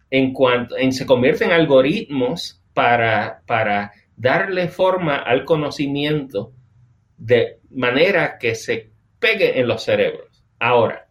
[0.10, 6.54] en cuanto en, se convierte en algoritmos para, para darle forma al conocimiento
[7.20, 10.44] de manera que se pegue en los cerebros.
[10.58, 11.10] Ahora,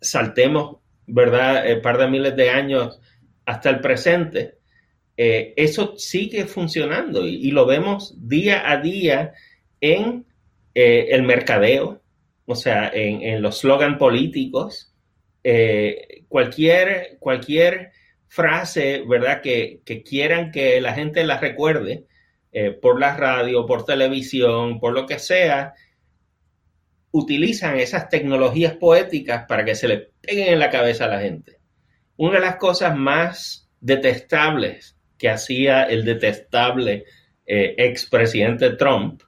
[0.00, 1.64] saltemos, ¿verdad?
[1.72, 3.00] Un par de miles de años
[3.44, 4.58] hasta el presente.
[5.16, 9.32] Eh, eso sigue funcionando y, lo vemos día a día
[9.80, 10.26] en
[10.74, 12.02] eh, el mercadeo,
[12.46, 14.92] o sea, en, los slogans políticos.
[15.44, 17.92] Eh, cualquier, cualquier
[18.26, 19.42] frase, ¿verdad?
[19.42, 22.06] Que, quieran que la gente la recuerde
[22.56, 25.74] eh, por la radio, por televisión, por lo que sea,
[27.10, 31.58] utilizan esas tecnologías poéticas para que se le peguen en la cabeza a la gente.
[32.16, 37.04] Una de las cosas más detestables que hacía el detestable
[37.44, 39.22] eh, expresidente Trump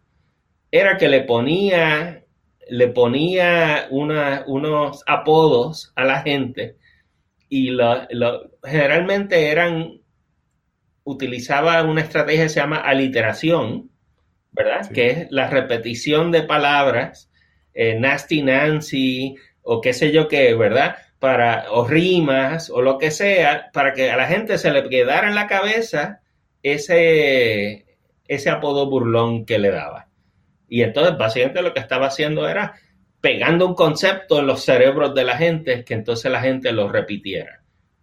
[0.70, 2.24] era que le ponía,
[2.68, 6.76] le ponía unos apodos a la gente
[7.48, 8.06] y lo,
[8.62, 10.00] generalmente eran,
[11.06, 13.90] utilizaba una estrategia que se llama aliteración,
[14.50, 14.90] ¿verdad?
[14.90, 17.30] Que es la repetición de palabras,
[17.72, 20.96] eh, nasty Nancy o qué sé yo qué, ¿verdad?
[21.20, 25.28] Para, o rimas o lo que sea, para que a la gente se le quedara
[25.28, 26.22] en la cabeza
[26.64, 27.86] ese,
[28.26, 30.08] ese apodo burlón que le daba.
[30.68, 32.74] Y entonces básicamente lo que estaba haciendo era
[33.20, 37.62] pegando un concepto en los cerebros de la gente que entonces la gente lo repitiera,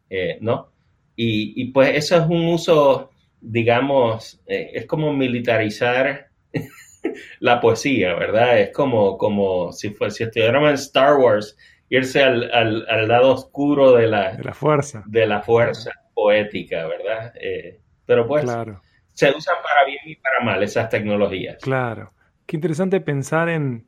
[0.10, 0.73] eh, ¿no?
[1.16, 6.28] Y, pues eso es un uso, digamos, eh, es como militarizar,
[7.40, 8.60] la poesía, ¿verdad?
[8.60, 11.58] Es como, como si, fue, si estuviéramos en Star Wars,
[11.90, 15.04] irse al, al, lado oscuro de la, de la fuerza.
[15.06, 17.34] De la fuerza poética, ¿verdad?
[17.40, 18.46] Eh, pero pues
[19.12, 21.58] se usan para bien y para mal esas tecnologías.
[21.62, 22.14] Claro.
[22.46, 23.86] Qué interesante pensar en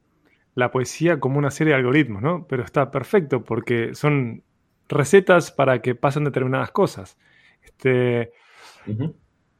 [0.54, 2.46] la poesía como una serie de algoritmos, ¿no?
[2.48, 4.44] Pero está perfecto porque son
[4.88, 7.18] recetas para que pasen determinadas cosas.
[7.62, 8.32] Este,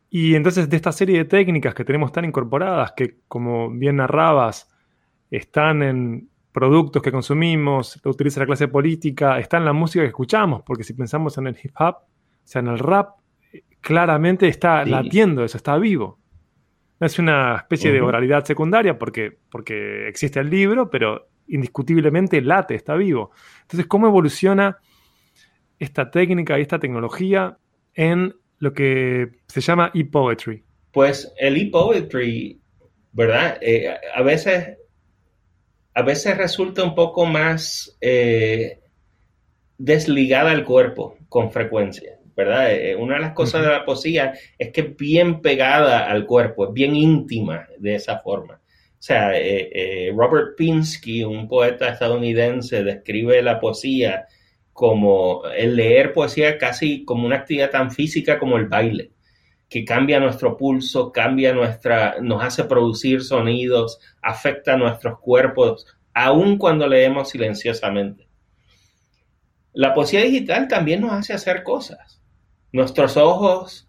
[0.10, 4.72] Y entonces de esta serie de técnicas que tenemos tan incorporadas, que como bien narrabas,
[5.30, 10.10] están en productos que consumimos, lo utiliza la clase política, está en la música que
[10.10, 13.18] escuchamos, porque si pensamos en el hip hop, o sea, en el rap,
[13.82, 16.20] claramente está latiendo eso, está vivo.
[17.00, 22.96] Es una especie de oralidad secundaria porque, porque existe el libro, pero indiscutiblemente late, está
[22.96, 23.32] vivo.
[23.64, 24.78] Entonces, ¿cómo evoluciona
[25.80, 27.58] esta técnica y esta tecnología
[27.94, 30.64] en lo que se llama e-poetry?
[30.92, 32.60] Pues el e-poetry,
[33.12, 33.58] ¿verdad?
[33.62, 34.78] Eh, a veces
[35.96, 38.80] a veces resulta un poco más eh,
[39.78, 42.74] desligada al cuerpo con frecuencia, ¿verdad?
[42.74, 46.68] Eh, una de las cosas de la poesía es que es bien pegada al cuerpo,
[46.68, 48.56] es bien íntima de esa forma.
[48.56, 54.26] O sea, eh, Robert Pinsky, un poeta estadounidense, describe la poesía
[54.76, 59.14] como el leer poesía casi como una actividad tan física como el baile
[59.70, 66.90] que cambia nuestro pulso, cambia nuestra, nos hace producir sonidos, afecta nuestros cuerpos, aun cuando
[66.90, 68.28] leemos silenciosamente.
[69.72, 72.22] La poesía digital también nos hace hacer cosas.
[72.74, 73.88] Nuestros ojos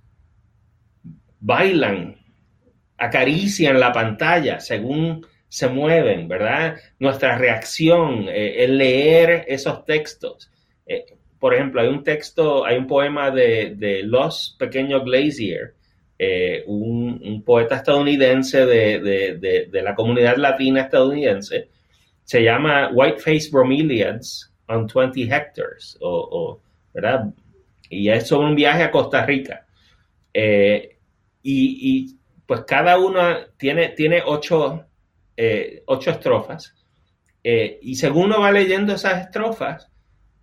[1.41, 2.21] bailan,
[2.97, 6.77] acarician la pantalla según se mueven, ¿verdad?
[7.01, 10.53] Nuestra reacción, eh, el leer esos textos.
[10.87, 11.05] Eh,
[11.39, 15.75] por ejemplo, hay un texto, hay un poema de, Los Pequeños Glacier,
[16.19, 21.69] eh, un, poeta estadounidense de, la comunidad latina estadounidense.
[22.25, 26.61] Se llama Whiteface Bromeliads on 20 Hectares, o,
[26.95, 27.27] ¿verdad?
[27.91, 29.67] Y es sobre un viaje a Costa Rica.
[30.33, 30.97] Eh,
[31.43, 34.85] y, pues cada una tiene, tiene ocho,
[35.37, 36.75] eh, ocho estrofas.
[37.45, 39.89] y según uno va leyendo esas estrofas,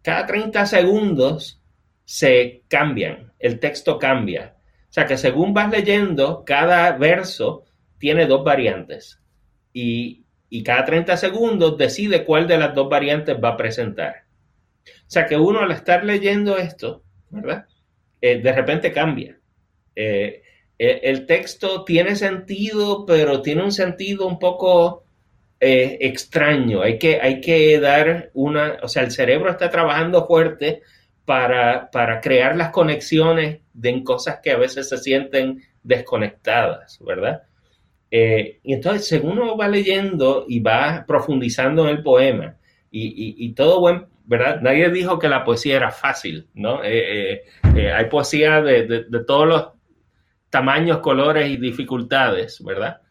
[0.03, 1.61] cada 30 segundos
[2.05, 4.55] se cambian, el texto cambia.
[4.89, 7.65] O sea que según vas leyendo, cada verso
[7.97, 9.19] tiene dos variantes
[9.71, 10.19] y,
[10.63, 14.25] cada 30 segundos decide cuál de las dos variantes va a presentar.
[14.85, 17.65] O sea que uno al estar leyendo esto, ¿verdad?
[18.21, 19.39] Eh, de repente cambia.
[19.95, 20.43] Eh,
[20.77, 25.05] eh, el texto tiene sentido, pero tiene un sentido un poco
[25.65, 26.81] extraño.
[26.81, 30.81] Hay que, hay que dar una, o sea, el cerebro está trabajando fuerte
[31.25, 31.89] para,
[32.21, 37.43] crear las conexiones de cosas que a veces se sienten desconectadas, ¿verdad?
[38.11, 42.57] Eh, y entonces, según uno va leyendo y va profundizando en el poema,
[42.95, 44.61] y, todo buen, ¿verdad?
[44.61, 46.83] Nadie dijo que la poesía era fácil, ¿no?
[46.83, 47.43] Eh,
[47.75, 49.69] eh, hay poesía de, de, todos los
[50.51, 53.01] tamaños, colores y dificultades, ¿verdad?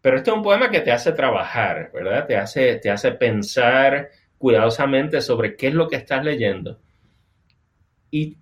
[0.00, 2.26] Pero este es un poema que te hace trabajar, ¿verdad?
[2.26, 6.78] Te hace, te hace pensar cuidadosamente sobre qué es lo que estás leyendo.
[8.10, 8.36] Y,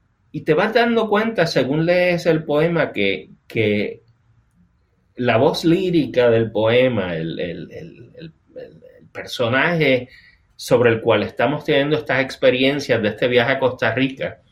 [0.45, 4.03] te vas dando cuenta, según lees el poema, que, que
[5.17, 8.33] la voz lírica del poema, el, el,
[9.13, 10.11] personaje
[10.55, 14.43] sobre el cual estamos teniendo estas experiencias de este viaje a Costa Rica,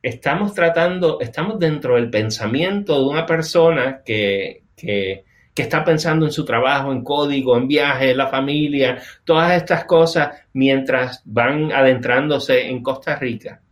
[0.00, 6.32] estamos tratando, estamos dentro del pensamiento de una persona que, que, que, está pensando en
[6.32, 12.68] su trabajo, en código, en viaje, en la familia, todas estas cosas mientras van adentrándose
[12.68, 13.62] en Costa Rica.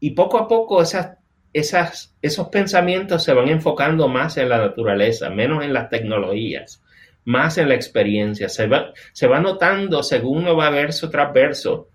[0.00, 1.18] Y poco a poco esas,
[1.52, 6.82] esas, esos pensamientos se van enfocando más en la naturaleza, menos en las tecnologías,
[7.24, 8.48] más en la experiencia.
[8.48, 11.90] Se va, se va notando, según uno va verso tras verso,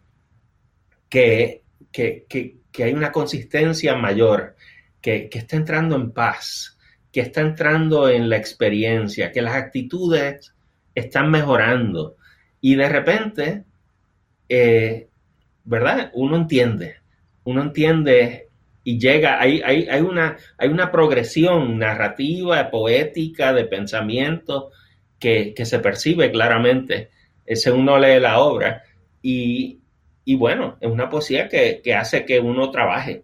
[1.10, 4.56] que, que, que, hay una consistencia mayor,
[5.02, 6.75] que, que está entrando en paz,
[7.16, 10.54] que está entrando en la experiencia, que las actitudes
[10.94, 12.18] están mejorando.
[12.60, 13.64] Y de repente,
[14.50, 15.08] eh,
[15.64, 16.12] ¿verdad?
[16.14, 16.98] Uno entiende
[17.46, 18.50] uno entiende
[18.84, 19.62] y llega, hay,
[20.02, 24.72] una, hay una progresión narrativa, poética, de pensamiento
[25.18, 27.10] que, se percibe claramente
[27.54, 28.84] según uno lee la obra.
[29.22, 29.80] Y,
[30.38, 33.24] bueno, es una poesía que, hace que uno trabaje,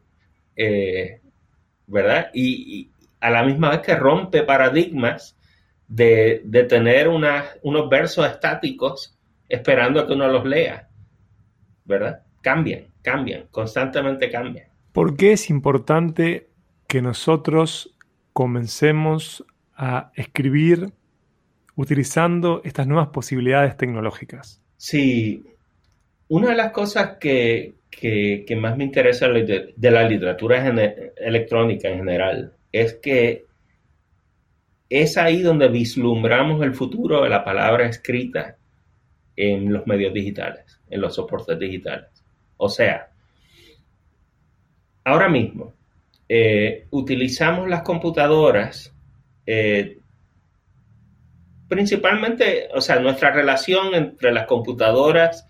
[0.55, 1.19] eh,
[1.85, 2.31] ¿verdad?
[2.33, 2.90] Y,
[3.21, 5.37] a la misma vez que rompe paradigmas
[5.87, 9.17] de, tener unos versos estáticos
[9.47, 10.89] esperando a que uno los lea,
[11.85, 12.23] ¿verdad?
[12.41, 14.67] Cambian cambian, constantemente cambian.
[14.91, 16.49] ¿Por qué es importante
[16.87, 17.95] que nosotros
[18.33, 19.43] comencemos
[19.75, 20.91] a escribir
[21.75, 24.61] utilizando estas nuevas posibilidades tecnológicas.
[24.77, 25.43] Sí,
[26.27, 27.75] una de las cosas que,
[28.57, 30.63] más me interesa de, la literatura
[31.17, 33.45] electrónica en general es que
[34.89, 38.57] es ahí donde vislumbramos el futuro de la palabra escrita
[39.35, 42.09] en los medios digitales, en los soportes digitales.
[42.57, 43.09] O sea,
[45.03, 45.73] ahora mismo
[46.27, 48.93] eh, utilizamos las computadoras
[49.45, 49.97] eh,
[51.71, 55.47] principalmente, o sea, nuestra relación entre las computadoras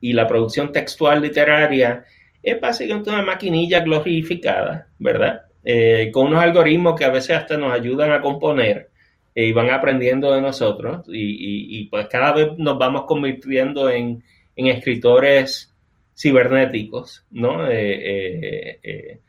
[0.00, 2.04] y la producción textual literaria
[2.42, 5.42] es básicamente una maquinilla glorificada, ¿verdad?
[5.62, 8.90] Eh, con unos algoritmos que a veces hasta nos ayudan a componer
[9.34, 14.22] eh, y van aprendiendo de nosotros y, pues cada vez nos vamos convirtiendo en,
[14.56, 15.74] escritores
[16.14, 17.66] cibernéticos, ¿no?
[17.70, 19.20] Eh,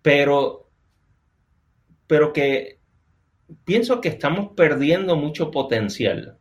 [0.00, 0.70] pero,
[2.06, 2.78] pero que
[3.64, 6.38] pienso que estamos perdiendo mucho potencial.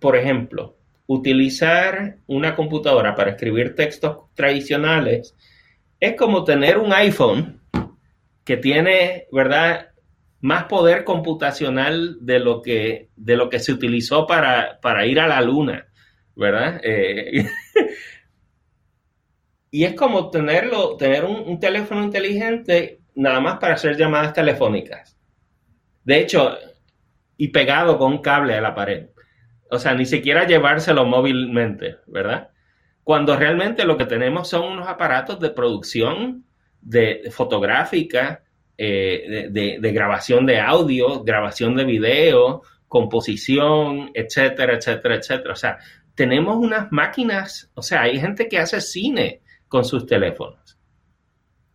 [0.00, 5.34] por ejemplo, utilizar una computadora para escribir textos tradicionales
[6.00, 7.60] es como tener un iPhone
[8.44, 9.88] que tiene, ¿verdad?
[10.40, 15.40] Más poder computacional de lo que, de lo que se utilizó para, ir a la
[15.40, 15.86] luna,
[16.36, 16.80] ¿verdad?
[16.84, 17.46] Eh,
[19.70, 25.16] y es como tenerlo, tener un, teléfono inteligente nada más para hacer llamadas telefónicas.
[26.04, 26.56] De hecho,
[27.36, 29.08] y pegado con un cable a la pared.
[29.70, 32.50] O sea, ni siquiera llevárselo móvilmente, ¿verdad?
[33.02, 36.44] Cuando realmente lo que tenemos son unos aparatos de producción
[36.84, 38.42] de, fotográfica,
[38.76, 45.52] eh, de, grabación de audio, grabación de video, composición, etcétera, etcétera, etcétera.
[45.52, 45.78] O sea,
[46.14, 50.78] tenemos unas máquinas, o sea, hay gente que hace cine con sus teléfonos.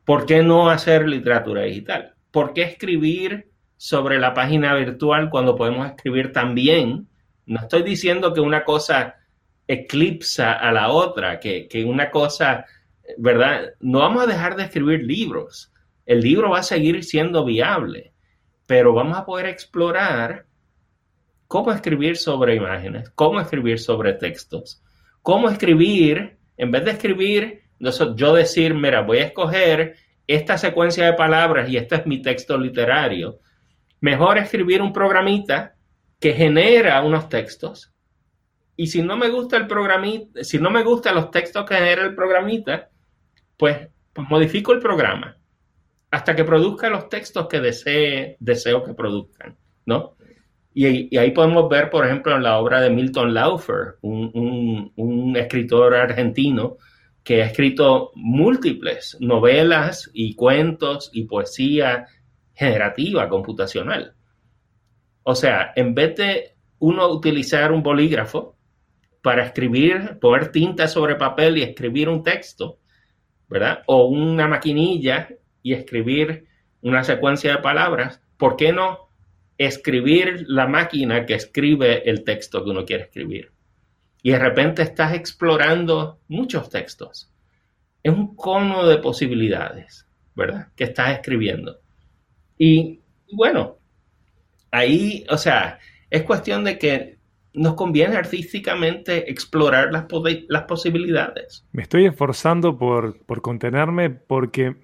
[0.06, 2.16] ¿Por qué no hacer literatura digital?
[2.32, 7.10] ¿Por qué escribir sobre la página virtual cuando podemos escribir también
[7.50, 9.16] no estoy diciendo que una cosa
[9.68, 12.66] eclipsa a la otra, que, una cosa,
[13.18, 13.74] ¿verdad?
[13.80, 15.72] No vamos a dejar de escribir libros.
[16.06, 18.14] El libro va a seguir siendo viable,
[18.66, 20.46] pero vamos a poder explorar
[21.48, 24.84] cómo escribir sobre imágenes, cómo escribir sobre textos,
[25.22, 27.64] cómo escribir, en vez de escribir,
[28.16, 29.96] yo decir, mira, voy a escoger
[30.28, 33.40] esta secuencia de palabras y este es mi texto literario.
[34.02, 35.76] Mejor escribir un programita
[36.20, 37.92] que genera unos textos.
[38.76, 42.04] Y si no me gusta el programita, si no me gustan los textos que genera
[42.04, 42.89] el programita,
[43.60, 45.36] pues, pues, modifico el programa
[46.12, 50.16] hasta que produzca los textos que desee, deseo que produzcan, ¿no?
[50.74, 55.94] Y, ahí podemos ver, por ejemplo, en la obra de Milton Laufer, un, un escritor
[55.94, 56.78] argentino
[57.22, 62.08] que ha escrito múltiples novelas y cuentos y poesía
[62.54, 64.16] generativa computacional.
[65.24, 68.56] O sea, en vez de uno utilizar un bolígrafo
[69.22, 72.80] para escribir, poner tinta sobre papel y escribir un texto,
[73.50, 73.84] ¿verdad?
[73.88, 75.30] O una maquinilla
[75.62, 76.48] y escribir
[76.82, 79.10] una secuencia de palabras, ¿por qué no
[79.58, 83.52] escribir la máquina que escribe el texto que uno quiere escribir?
[84.22, 87.32] Y de repente estás explorando muchos textos.
[88.04, 90.68] Es un cono de posibilidades, ¿verdad?
[90.76, 91.80] Que estás escribiendo.
[92.58, 93.78] Y bueno,
[94.72, 95.80] ahí, o sea,
[96.10, 97.19] es cuestión de que
[97.54, 100.06] nos conviene artísticamente explorar las,
[100.48, 101.66] las posibilidades.
[101.72, 104.76] Me estoy esforzando por, por, contenerme porque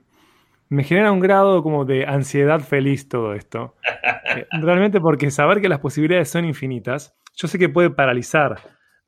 [0.70, 3.76] me genera un grado como de ansiedad feliz todo esto.
[4.36, 8.59] Eh, realmente porque saber que las posibilidades son infinitas, yo sé que puede paralizar,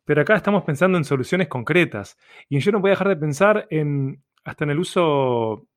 [0.05, 2.17] pero acá estamos pensando en soluciones concretas.
[2.49, 5.67] Y yo no voy a dejar de pensar en hasta en el uso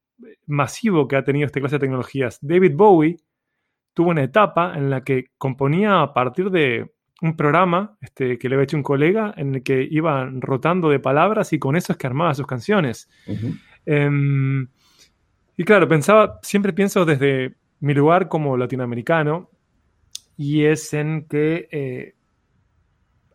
[0.47, 2.39] masivo que ha tenido esta clase de tecnologías.
[2.41, 3.17] David Bowie
[3.95, 6.93] tuvo una etapa en la que componía a partir de
[7.23, 10.99] un programa este, que le había hecho un colega en el que iba rotando de
[10.99, 13.09] palabras y con eso es que armaba sus canciones.
[13.87, 14.67] Em,
[15.57, 19.51] y claro, pensaba, siempre pienso desde mi lugar como latinoamericano
[20.37, 22.15] y es en que eh,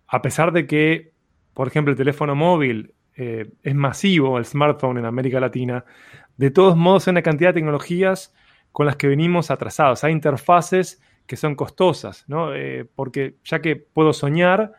[0.07, 1.13] a pesar de que,
[1.53, 5.85] por ejemplo, el teléfono móvil eh, es masivo, el smartphone en América Latina,
[6.37, 8.33] de todos modos hay una cantidad de tecnologías
[8.71, 10.03] con las que venimos atrasados.
[10.03, 12.53] Hay interfaces que son costosas, ¿no?
[12.53, 14.73] Eh, porque ya que puedo soñar,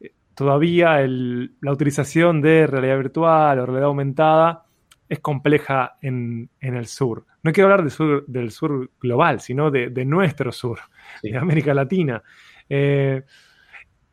[0.00, 4.64] eh, todavía la utilización de realidad virtual o realidad aumentada
[5.08, 7.26] es compleja en, el sur.
[7.42, 10.80] No quiero hablar del sur, del sur global, sino de, nuestro sur,
[11.22, 12.22] de América Latina.
[12.68, 13.22] Eh,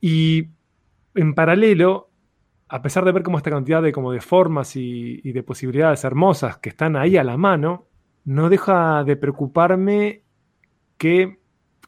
[0.02, 0.48] y
[1.16, 2.10] en paralelo,
[2.68, 6.04] a pesar de ver como esta cantidad de, como de formas y, y de posibilidades
[6.04, 7.88] hermosas que están ahí a la mano,
[8.26, 10.24] no deja de preocuparme
[10.98, 11.41] que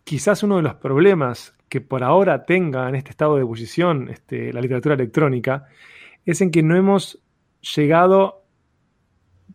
[0.04, 4.54] quizás uno de los problemas que por ahora tenga en este estado de ebullición este,
[4.54, 5.66] la literatura electrónica
[6.26, 7.20] es en que no hemos
[7.76, 8.44] llegado,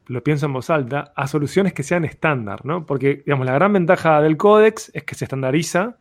[0.07, 2.85] lo pienso en voz alta, a soluciones que sean estándar, ¿no?
[2.87, 5.97] Porque, digamos, la gran ventaja del códex es que se estandariza,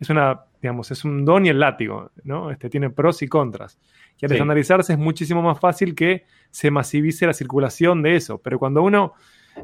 [0.00, 2.50] es una, digamos, es un don y el látigo, ¿no?
[2.50, 3.78] Este, tiene pros y contras.
[4.20, 4.34] Y al Sí.
[4.34, 8.38] estandarizarse es muchísimo más fácil que se masivice la circulación de eso.
[8.38, 9.14] Pero cuando uno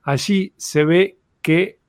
[0.03, 1.80] allí se ve que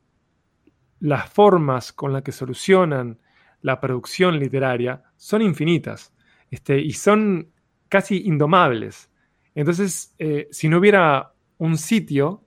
[1.00, 3.18] las formas con las que solucionan
[3.60, 6.14] la producción literaria son infinitas
[6.50, 7.50] este, y son
[7.90, 9.10] casi indomables.
[9.54, 12.45] Entonces, eh, si no hubiera un sitio,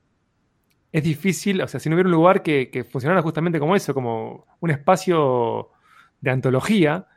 [0.92, 3.94] es difícil, o sea, si no hubiera un lugar que, que funcionara justamente como eso,
[3.94, 5.70] como un espacio
[6.22, 7.08] de antología,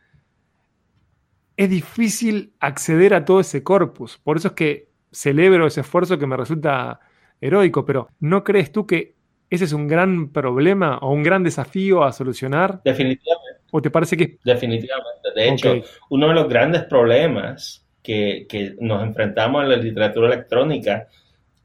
[1.57, 4.19] es difícil acceder a todo ese corpus.
[4.19, 7.01] Por eso es que celebro ese esfuerzo que me resulta
[7.41, 9.15] heroico, pero ¿no crees tú que
[9.51, 12.81] ese es un gran problema o un gran desafío a solucionar?
[12.85, 14.39] Definitivamente, ¿O te parece que...
[14.45, 15.31] definitivamente.
[15.35, 15.75] De hecho,
[16.11, 21.09] uno de los grandes problemas que, que nos enfrentamos en la literatura electrónica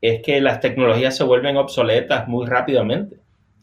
[0.02, 3.18] es que las tecnologías se vuelven obsoletas muy rápidamente.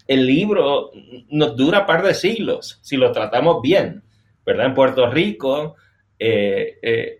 [0.07, 0.91] El libro
[1.30, 4.03] nos dura un par de siglos si lo tratamos bien,
[4.45, 4.66] ¿verdad?
[4.66, 5.76] En Puerto Rico,
[6.18, 7.16] eh, eh,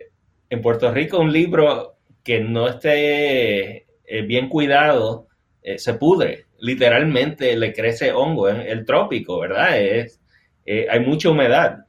[0.49, 5.27] en Puerto Rico un libro que no esté eh, bien cuidado
[5.63, 9.79] eh, se pudre, literalmente le crece hongo en el trópico, ¿verdad?
[9.79, 10.21] Es,
[10.65, 11.85] hay mucha humedad.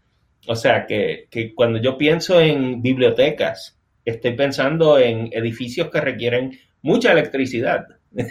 [0.47, 6.59] O sea que, que cuando yo pienso en bibliotecas, estoy pensando en edificios que requieren
[6.87, 7.84] mucha electricidad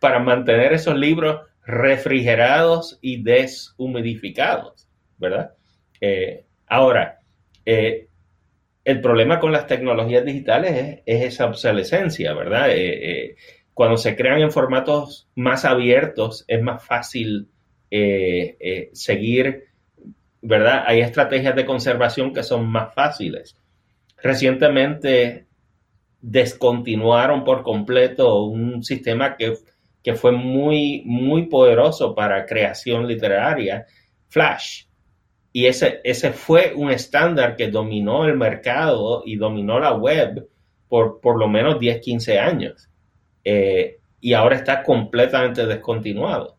[0.00, 4.88] para mantener esos libros refrigerados y deshumidificados,
[5.18, 5.52] ¿verdad?
[6.00, 7.18] Eh, ahora,
[7.66, 8.06] eh,
[8.84, 12.68] el problema con las tecnologías digitales es, es esa obsolescencia, ¿verdad?
[12.70, 13.34] Eh,
[13.74, 17.48] cuando se crean en formatos más abiertos es más fácil
[18.92, 19.64] seguir,
[20.40, 20.84] ¿verdad?
[20.86, 23.56] Hay estrategias de conservación que son más fáciles.
[24.22, 25.47] Recientemente
[26.20, 29.54] descontinuaron por completo un sistema que,
[30.02, 33.86] que fue muy, muy poderoso para creación literaria,
[34.28, 34.84] Flash.
[35.52, 40.48] Y ese, ese fue un estándar que dominó el mercado y dominó la web
[40.88, 42.88] por por lo menos 10, 15 años.
[43.44, 46.56] Eh, y ahora está completamente descontinuado.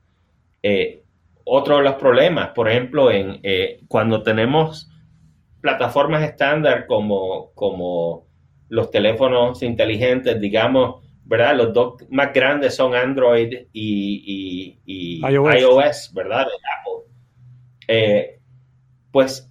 [0.64, 1.04] Eh,
[1.44, 4.90] otro de los problemas, por ejemplo, en, eh, cuando tenemos
[5.62, 8.29] plataformas estándar como, como
[8.70, 11.56] los teléfonos inteligentes, digamos, ¿verdad?
[11.56, 15.56] Los dos más grandes son Android y, y- y iOS.
[15.62, 16.46] iOS, ¿verdad?
[16.46, 17.12] De Apple.
[17.88, 18.40] Eh,
[19.12, 19.50] pues,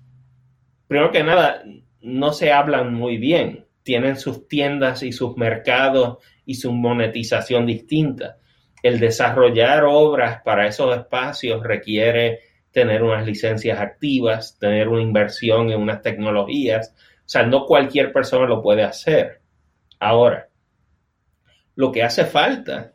[0.87, 1.63] primero que nada,
[2.01, 3.67] no se hablan muy bien.
[3.83, 8.39] Tienen sus tiendas y sus mercados y su monetización distinta.
[8.83, 12.41] El desarrollar obras para esos espacios requiere
[12.71, 16.95] tener unas licencias activas, tener una inversión en unas tecnologías.
[17.29, 19.43] O sea, no cualquier persona lo puede hacer.
[20.01, 20.49] Ahora,
[21.75, 22.95] lo que hace falta,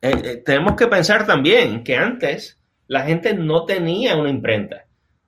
[0.00, 4.86] eh, eh, tenemos que pensar también que antes la gente no tenía una imprenta.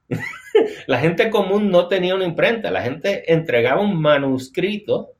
[0.87, 2.70] la gente común no tenía una imprenta.
[2.70, 5.11] La gente entregaba un manuscrito,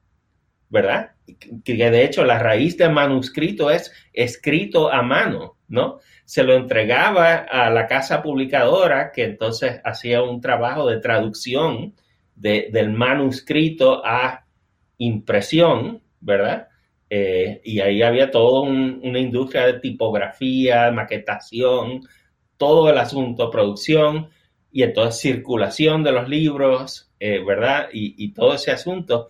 [0.71, 1.11] ¿verdad?
[1.63, 6.01] Que de hecho la raíz de manuscrito es escrito a mano, ¿no?
[6.25, 11.95] Se lo entregaba a la casa publicadora que entonces hacía un trabajo de traducción
[12.35, 14.45] de- del manuscrito a
[14.99, 16.69] impresión, ¿verdad?
[17.11, 22.01] Eh, y ahí había toda un- una industria de tipografía, maquetación,
[22.57, 24.31] todo el asunto, producción
[24.73, 27.89] y entonces circulación de los libros, eh, ¿verdad?
[27.93, 29.29] Y, y todo ese asunto.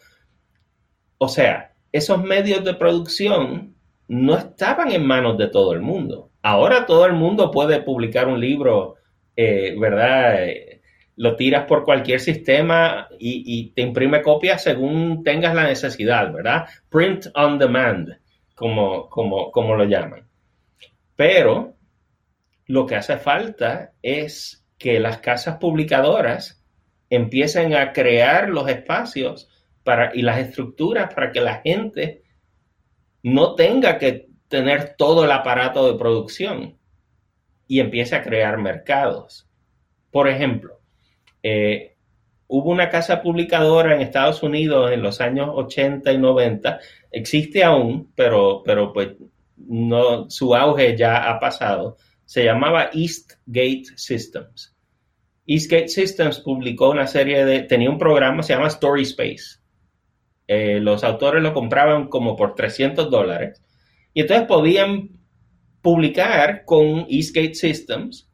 [1.18, 3.74] O sea, esos medios de producción
[4.08, 6.30] no estaban en manos de todo el mundo.
[6.42, 8.96] Ahora todo el mundo puede publicar un libro,
[9.36, 10.44] eh, ¿verdad?
[11.16, 16.66] Lo tiras por cualquier sistema y, y te imprime copias según tengas la necesidad, ¿verdad?
[16.88, 18.18] Print on demand,
[18.54, 20.26] como, como, como lo llaman.
[21.16, 21.76] Pero
[22.66, 26.64] lo que hace falta es que las casas publicadoras
[27.10, 29.48] empiecen a crear los espacios
[29.82, 32.22] para, y las estructuras para que la gente
[33.22, 36.78] no tenga que tener todo el aparato de producción
[37.66, 39.48] y empiece a crear mercados.
[40.10, 40.80] Por ejemplo,
[41.44, 41.94] eh,
[42.46, 46.80] hubo una casa publicadora en Estados Unidos en los años 80 y 90,
[47.12, 49.10] existe aún, pero, pero pues
[50.28, 54.74] su auge ya ha pasado, se llamaba Eastgate Systems.
[55.46, 59.58] Eastgate Systems publicó una serie de, tenía un programa, se llama Story Space.
[60.48, 63.62] Eh, los autores lo compraban como por 300 dólares
[64.14, 65.10] y entonces podían
[65.82, 68.30] publicar con Eastgate Systems.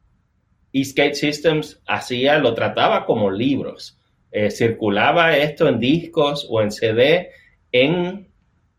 [0.73, 3.99] Eastgate Systems hacía, lo trataba como libros.
[4.33, 7.31] Eh, circulaba esto en discos o en CD
[7.73, 8.29] en,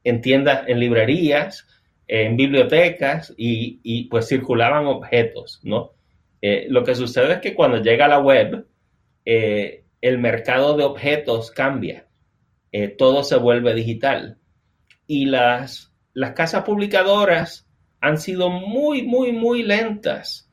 [0.04, 1.68] en tiendas, en librerías,
[2.08, 5.92] en bibliotecas y, pues circulaban objetos, ¿no?
[6.42, 8.66] Eh, lo que sucede es que cuando llega la web,
[9.26, 12.08] eh, el mercado de objetos cambia,
[12.98, 14.38] todo se vuelve digital
[15.06, 17.68] y las, las casas publicadoras
[18.00, 20.51] han sido muy, muy, muy lentas.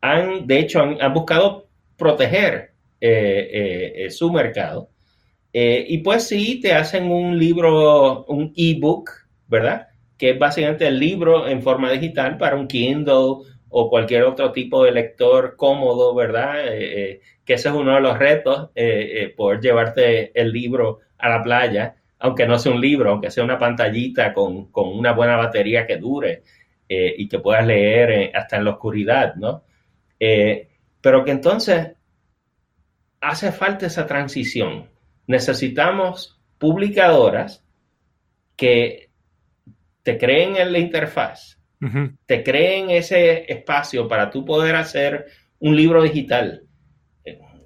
[0.00, 2.72] Han, de hecho, han, buscado proteger
[4.10, 4.90] su mercado
[5.52, 9.10] eh, y pues sí, te hacen un libro, un ebook,
[9.48, 9.88] ¿verdad?
[10.16, 14.84] Que es básicamente el libro en forma digital para un Kindle o cualquier otro tipo
[14.84, 16.68] de lector cómodo, ¿verdad?
[16.68, 18.70] Eh, eh, que ese es uno de los retos,
[19.36, 23.58] poder llevarte el libro a la playa, aunque no sea un libro, aunque sea una
[23.58, 26.44] pantallita con, con una buena batería que dure
[26.88, 29.64] y que puedas leer hasta en la oscuridad, ¿no?
[31.00, 31.92] Pero que entonces
[33.20, 34.88] hace falta esa transición
[35.26, 37.64] necesitamos publicadoras
[38.56, 39.10] que
[40.02, 41.58] te creen en la interfaz,
[42.26, 45.26] te creen ese espacio para tú poder hacer
[45.60, 46.64] un libro digital.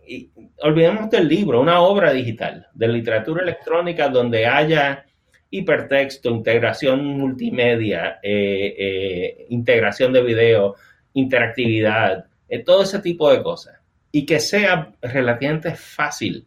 [0.07, 0.31] Y
[0.61, 5.07] olvidemos del libro, una obra digital, de literatura electrónica donde haya
[5.49, 10.75] hipertexto, integración multimedia, eh, eh, integración de video,
[11.15, 12.34] interactividad, eh,
[12.65, 13.81] todo ese tipo de cosas.
[14.13, 16.47] Y que sea relativamente fácil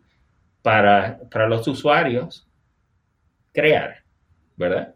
[0.61, 2.47] para, los usuarios
[3.53, 4.03] crear,
[4.55, 4.95] ¿verdad?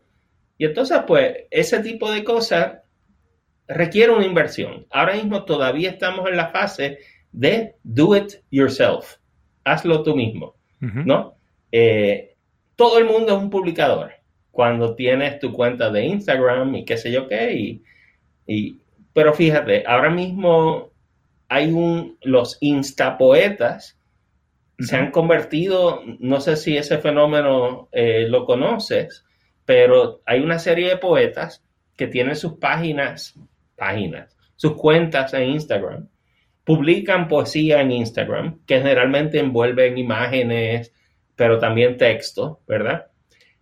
[0.57, 2.79] Y entonces, pues, ese tipo de cosas
[3.67, 4.85] requiere una inversión.
[4.89, 6.99] Ahora mismo todavía estamos en la fase
[7.31, 9.15] de do it yourself.
[9.63, 11.35] Hazlo tú mismo, ¿no?
[11.71, 12.35] Eh,
[12.75, 14.11] todo el mundo es un publicador.
[14.51, 17.81] Cuando tienes tu cuenta de Instagram y qué sé yo qué,
[18.45, 18.77] y,
[19.13, 20.90] pero fíjate, ahora mismo
[21.51, 23.99] hay un, los instapoetas
[24.79, 29.25] se han convertido, no sé si ese fenómeno eh, lo conoces,
[29.65, 31.61] pero hay una serie de poetas
[31.97, 33.37] que tienen sus páginas,
[33.75, 36.07] páginas, sus cuentas en Instagram,
[36.63, 40.93] publican poesía en Instagram, que generalmente envuelven imágenes,
[41.35, 43.07] pero también texto, ¿verdad?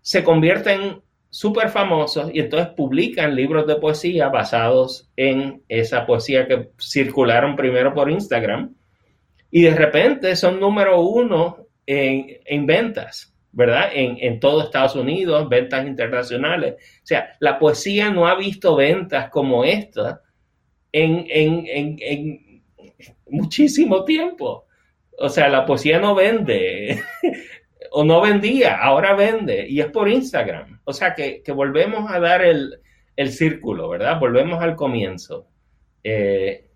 [0.02, 6.70] Se convierten súper famosos y entonces publican libros de poesía basados en esa poesía que
[6.80, 8.74] circularon primero por Instagram
[9.52, 13.90] y de repente son número uno en, ventas, ¿verdad?
[13.94, 16.76] En, todo Estados Unidos, ventas internacionales.
[16.76, 20.22] O sea, la poesía no ha visto ventas como esta
[20.92, 22.64] en, en
[23.28, 24.66] muchísimo tiempo.
[25.18, 27.02] O sea, la poesía no vende
[27.92, 30.82] o no vendía, ahora vende y es por Instagram.
[30.84, 32.80] O sea, que, volvemos a dar el,
[33.32, 34.20] círculo, ¿verdad?
[34.20, 35.48] Volvemos al comienzo.
[36.04, 36.70] Eh,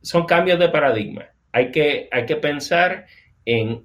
[0.00, 3.06] son cambios de paradigma hay que, hay que pensar
[3.44, 3.84] en,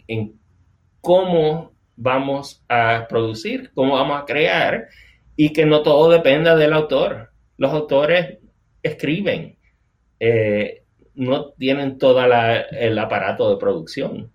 [1.01, 4.87] cómo vamos a producir, cómo vamos a crear
[5.35, 7.31] y que no todo dependa del autor.
[7.57, 8.39] Los autores
[8.81, 9.57] escriben,
[10.19, 10.83] eh,
[11.13, 14.31] no tienen todo el aparato de producción.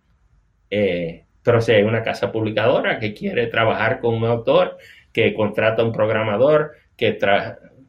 [0.70, 4.78] Eh, pero si hay una casa publicadora que quiere trabajar con un autor,
[5.12, 7.18] que contrata un programador, que,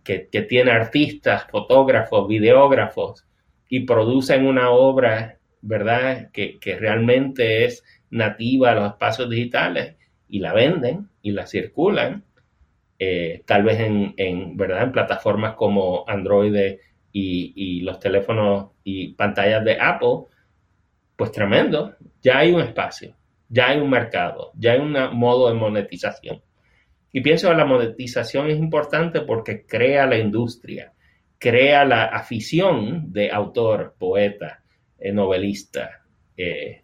[0.03, 3.25] que tiene artistas, fotógrafos, videógrafos,
[3.73, 6.29] y producen una obra, ¿verdad?
[6.31, 9.95] Que, realmente es nativa a los espacios digitales
[10.29, 12.23] y la venden y la circulan,
[12.99, 14.83] eh, tal vez en, ¿verdad?
[14.83, 16.77] En plataformas como Android
[17.11, 20.25] y, y, los teléfonos y pantallas de Apple,
[21.15, 23.15] pues tremendo, ya hay un espacio,
[23.49, 26.41] ya hay un mercado, ya hay un modo de monetización.
[27.11, 30.93] Y pienso que la monetización es importante porque crea la industria,
[31.37, 34.63] crea la afición de autor, poeta,
[34.97, 36.01] eh, novelista,
[36.35, 36.83] eh,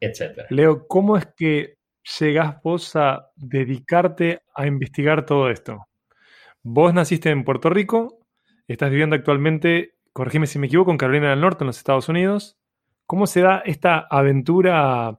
[0.00, 0.46] etc.
[0.50, 1.76] Leo, ¿cómo es que
[2.18, 5.86] llegas vos a dedicarte a investigar todo esto?
[6.62, 8.20] Vos naciste en Puerto Rico,
[8.66, 12.56] estás viviendo actualmente, corregime si me equivoco, en Carolina del Norte, en los Estados Unidos.
[13.06, 15.18] ¿Cómo se da esta aventura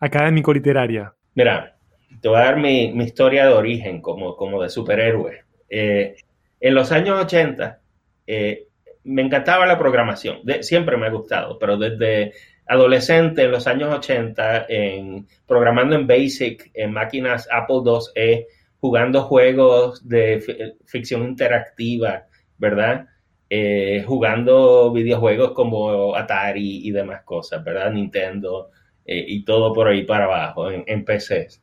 [0.00, 1.14] académico-literaria?
[1.34, 1.76] Mira,
[2.20, 5.44] te voy a dar mi, historia de origen como, como de superhéroe.
[5.68, 6.16] Eh,
[6.60, 7.80] en los años 80,
[8.26, 8.66] eh,
[9.04, 12.32] me encantaba la programación, siempre me ha gustado, pero desde
[12.66, 17.82] adolescente en los años 80, en, programando en BASIC, en máquinas Apple
[18.16, 18.46] IIe,
[18.80, 22.26] jugando juegos de ficción interactiva,
[22.58, 23.06] ¿verdad?
[23.48, 27.92] eh, jugando videojuegos como Atari y demás cosas, ¿verdad?
[27.92, 28.70] Nintendo
[29.06, 31.62] eh, y todo por ahí para abajo en, en PCs.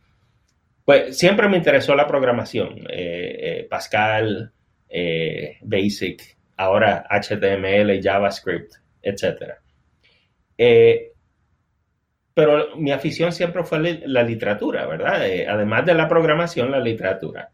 [0.85, 4.51] Pues siempre me interesó la programación, eh, Pascal,
[5.61, 9.53] Basic, ahora HTML, JavaScript, etc.
[12.33, 15.21] pero mi afición siempre fue la literatura, ¿verdad?
[15.47, 17.49] además de la programación, la literatura.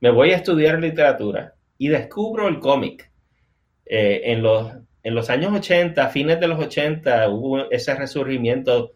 [0.00, 3.10] Me voy a estudiar literatura y descubro el cómic
[3.86, 4.72] eh, en, los,
[5.02, 8.92] en los años 80, fines de los 80, hubo ese resurgimiento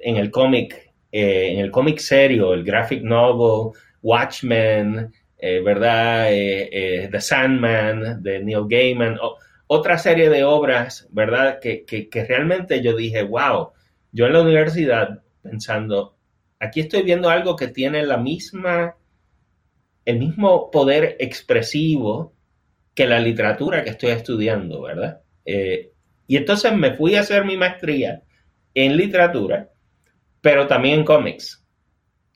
[0.00, 3.72] en el cómic, eh, en el cómic serio, el graphic novel,
[4.02, 6.28] Watchmen, eh, ¿verdad?
[6.28, 9.18] The Sandman, de Neil Gaiman,
[9.66, 11.58] otra serie de obras, ¿verdad?
[11.60, 13.70] Que, que realmente yo dije, wow,
[14.12, 16.16] yo en la universidad pensando,
[16.60, 18.96] aquí estoy viendo algo que tiene la misma,
[20.04, 22.32] el mismo poder expresivo
[22.94, 25.22] que la literatura que estoy estudiando, ¿verdad?
[25.44, 25.92] Eh,
[26.26, 28.22] y entonces me fui a hacer mi maestría
[28.74, 29.70] en literatura,
[30.40, 31.64] pero también en cómics.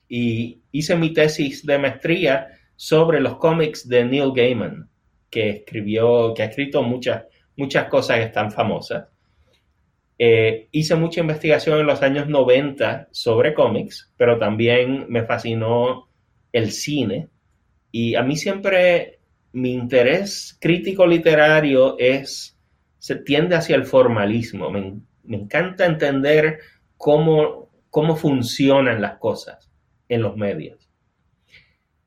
[0.07, 4.89] Y hice mi tesis de maestría sobre los cómics de Neil Gaiman,
[5.29, 9.07] que escribió, que ha escrito muchas, muchas cosas que están famosas.
[10.19, 16.07] Eh, hice mucha investigación en los años 90 sobre cómics, pero también me fascinó
[16.51, 17.29] el cine.
[17.91, 19.19] Y a mí siempre
[19.53, 22.56] mi interés crítico literario es,
[22.99, 24.69] se tiende hacia el formalismo.
[24.69, 26.59] Me, encanta entender
[26.97, 29.69] cómo, cómo funcionan las cosas
[30.09, 30.89] en los medios.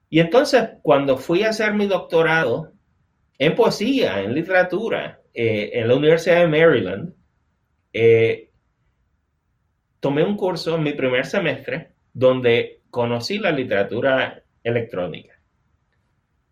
[0.08, 2.72] Y entonces, cuando fui a hacer mi doctorado
[3.38, 7.14] en poesía, en literatura, eh, en la Universidad de Maryland,
[7.92, 8.50] eh,
[10.00, 15.39] tomé un curso en mi primer semestre donde conocí la literatura electrónica.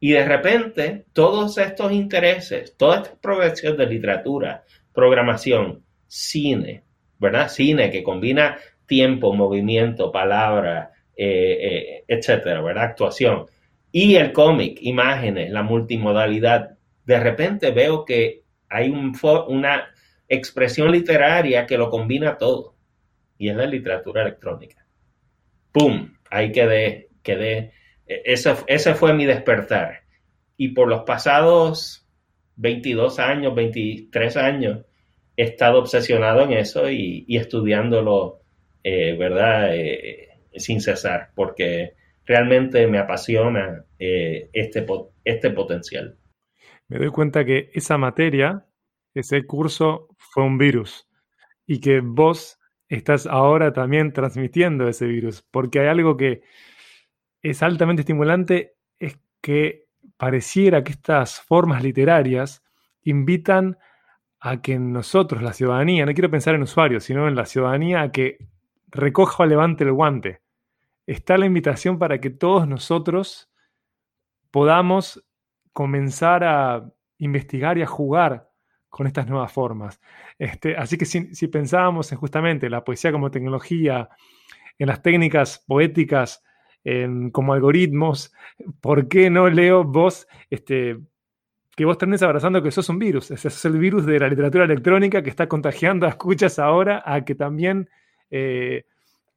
[0.01, 6.84] Y de repente, todos estos intereses, toda esta progresión de literatura, programación, cine,
[7.18, 7.49] ¿verdad?
[7.49, 12.84] Cine que combina tiempo, movimiento, palabra, eh, eh, etcétera, ¿verdad?
[12.84, 13.46] Actuación.
[13.90, 16.78] Y el cómic, imágenes, la multimodalidad.
[17.05, 19.88] De repente veo que hay una
[20.28, 22.76] expresión literaria que lo combina todo.
[23.36, 24.84] Y es la literatura electrónica.
[25.72, 26.14] ¡Pum!
[26.30, 27.72] Ahí quedé, quedé
[28.09, 30.02] e, ese, fue mi despertar.
[30.56, 32.09] Y por los pasados
[32.56, 34.84] 22 años, 23 años,
[35.36, 38.40] he estado obsesionado en eso y, estudiándolo,
[38.82, 39.76] eh, ¿verdad?
[39.76, 41.94] Eh, sin cesar, porque
[42.24, 44.84] realmente me apasiona eh, este,
[45.24, 46.16] este potencial.
[46.88, 48.66] Me doy cuenta que esa materia,
[49.14, 51.09] ese curso, fue un virus
[51.66, 56.42] y que vos estás ahora también transmitiendo ese virus, porque hay algo que
[57.43, 59.86] es altamente estimulante es que
[60.16, 62.62] pareciera que estas formas literarias
[63.03, 63.78] invitan
[64.41, 68.12] a que nosotros, la ciudadanía, no quiero pensar en usuarios, sino en la ciudadanía, a
[68.12, 68.39] que
[68.89, 70.43] recoja o levante el guante.
[71.07, 73.51] Está la invitación para que todos nosotros
[74.51, 75.24] podamos
[75.72, 78.51] comenzar a investigar y a jugar
[78.89, 80.01] con estas nuevas formas.
[80.39, 84.09] Este, así que si, si pensábamos en justamente la poesía como tecnología,
[84.78, 86.43] en las técnicas poéticas
[87.32, 88.32] como algoritmos,
[88.80, 90.99] ¿por qué no leo vos este,
[91.76, 93.30] que vos termines abrazando que sos un virus?
[93.30, 97.24] Ese es el virus de la literatura electrónica que está contagiando a escuchas ahora a
[97.24, 97.89] que también
[98.30, 98.84] eh,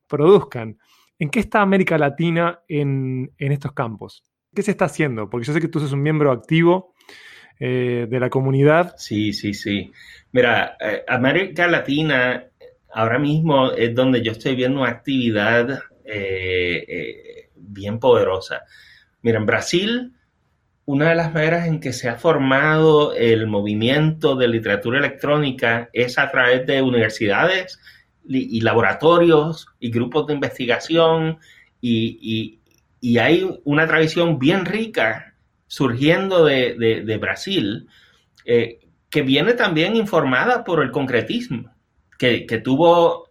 [0.07, 0.77] produzcan.
[1.19, 4.23] ¿En qué está América Latina en, estos campos?
[4.55, 5.29] ¿Qué se está haciendo?
[5.29, 6.95] Porque yo sé que tú sos un miembro activo
[7.59, 8.95] eh, de la comunidad.
[8.97, 9.91] Sí, sí, sí.
[10.31, 12.45] Mira, eh, América Latina
[12.91, 15.79] ahora mismo es donde yo estoy viendo actividad
[17.61, 18.63] bien poderosa.
[19.21, 20.13] Mira, en Brasil,
[20.85, 26.17] una de las maneras en que se ha formado el movimiento de literatura electrónica es
[26.17, 27.79] a través de universidades
[28.27, 31.39] y laboratorios y grupos de investigación
[31.81, 32.59] y,
[33.19, 35.33] hay una tradición bien rica
[35.65, 37.87] surgiendo de, Brasil
[38.45, 41.73] eh, que viene también informada por el concretismo,
[42.19, 43.30] que, que tuvo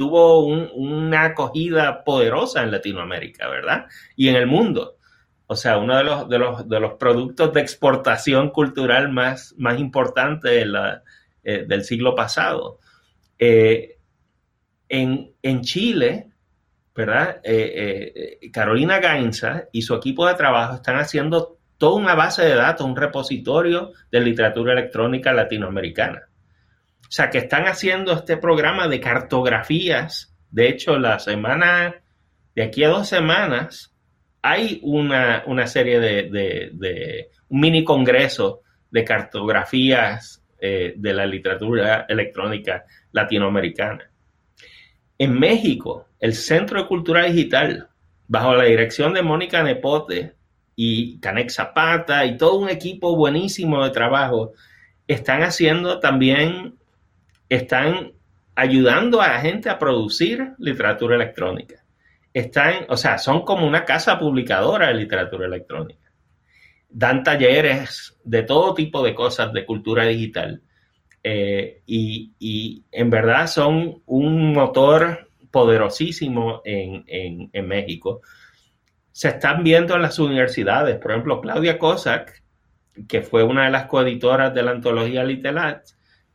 [0.00, 3.84] tuvo una acogida poderosa en Latinoamérica, ¿verdad?
[4.16, 4.96] Y en el mundo.
[5.46, 10.66] O sea, uno de los, de los, productos de exportación cultural más, más importantes
[11.44, 12.78] eh, del siglo pasado.
[13.38, 13.98] Eh,
[14.88, 16.30] en, Chile,
[16.94, 17.42] ¿verdad?
[17.44, 22.86] Eh, Carolina Gainza y su equipo de trabajo están haciendo toda una base de datos,
[22.86, 26.29] un repositorio de literatura electrónica latinoamericana.
[27.10, 30.32] O sea, que están haciendo este programa de cartografías.
[30.48, 31.96] De hecho, la semana,
[32.54, 33.92] de aquí a dos semanas,
[34.42, 38.60] hay una, serie de, un mini congreso
[38.92, 44.08] de cartografías eh, de la literatura electrónica latinoamericana.
[45.18, 47.88] En México, el Centro de Cultura Digital,
[48.28, 50.34] bajo la dirección de Mónica Nepote
[50.76, 54.52] y Canex Zapata y todo un equipo buenísimo de trabajo,
[55.08, 56.76] están haciendo también,
[57.50, 58.12] están
[58.54, 61.84] ayudando a la gente a producir literatura electrónica.
[62.32, 66.12] Están, o sea, son como una casa publicadora de literatura electrónica.
[66.88, 70.62] Dan talleres de todo tipo de cosas de cultura digital.
[71.22, 77.04] Eh, y, en verdad son un motor poderosísimo en,
[77.52, 78.20] en, México.
[79.10, 82.42] Se están viendo en las universidades, por ejemplo, Claudia Cossack,
[83.08, 85.82] que fue una de las coeditoras de la antología Literat,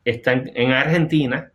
[0.06, 1.52] está en, Argentina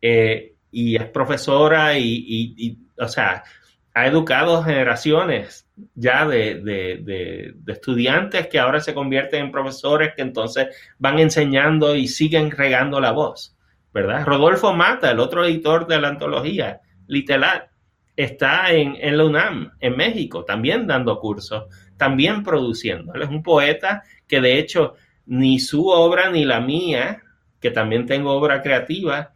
[0.00, 3.44] eh, y es profesora y, o sea,
[3.92, 11.18] ha educado generaciones ya de, estudiantes que ahora se convierten en profesores que entonces van
[11.18, 13.56] enseñando y siguen regando la voz,
[13.92, 14.24] ¿verdad?
[14.24, 17.68] Rodolfo Mata, el otro editor de la antología, literal,
[18.16, 21.64] está en, en la UNAM, en México, también dando cursos,
[21.96, 23.14] también produciendo.
[23.14, 24.94] Él es un poeta que de hecho
[25.26, 27.22] ni su obra ni la mía,
[27.60, 29.32] que también tengo obra creativa,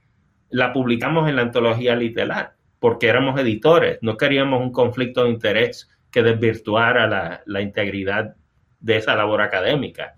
[0.51, 5.91] la publicamos en la antología literal, porque éramos editores, no queríamos un conflicto de interés
[6.11, 8.37] que desvirtuara la, integridad
[8.79, 10.15] de esa labor académica.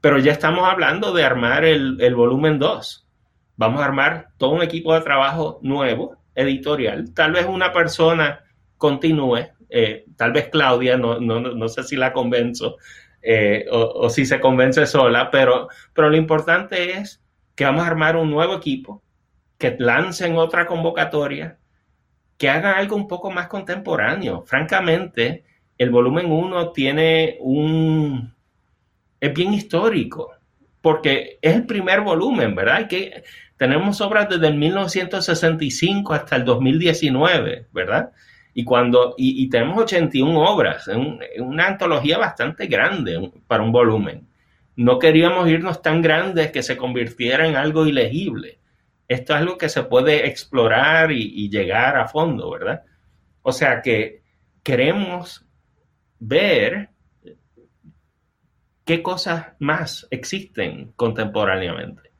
[0.00, 3.08] Pero ya estamos hablando de armar el, volumen 2.
[3.56, 7.12] Vamos a armar todo un equipo de trabajo nuevo, editorial.
[7.12, 8.44] Tal vez una persona
[8.76, 12.76] continúe, eh, tal vez Claudia, no, sé si la convenzo
[13.24, 17.22] eh, o, si se convence sola, pero, pero lo importante es
[17.54, 19.02] que vamos a armar un nuevo equipo,
[19.58, 21.58] que lancen otra convocatoria
[22.36, 24.42] que hagan algo un poco más contemporáneo.
[24.46, 25.44] Francamente,
[25.78, 28.34] el volumen 1 tiene un...
[29.20, 30.32] es bien histórico,
[30.80, 32.88] porque es el primer volumen, ¿verdad?
[32.88, 33.24] que
[33.56, 38.10] tenemos obras desde el 1965 hasta el 2019, ¿verdad?
[38.54, 44.28] Y cuando y, tenemos 81 obras, es una antología bastante grande para un volumen.
[44.76, 48.58] No queríamos irnos tan grandes que se convirtiera en algo ilegible
[49.08, 52.82] esto es algo que se puede explorar y, llegar a fondo, ¿verdad?
[53.42, 54.22] O sea que
[54.62, 55.46] queremos
[56.18, 56.88] ver
[58.84, 62.10] qué cosas más existen contemporáneamente.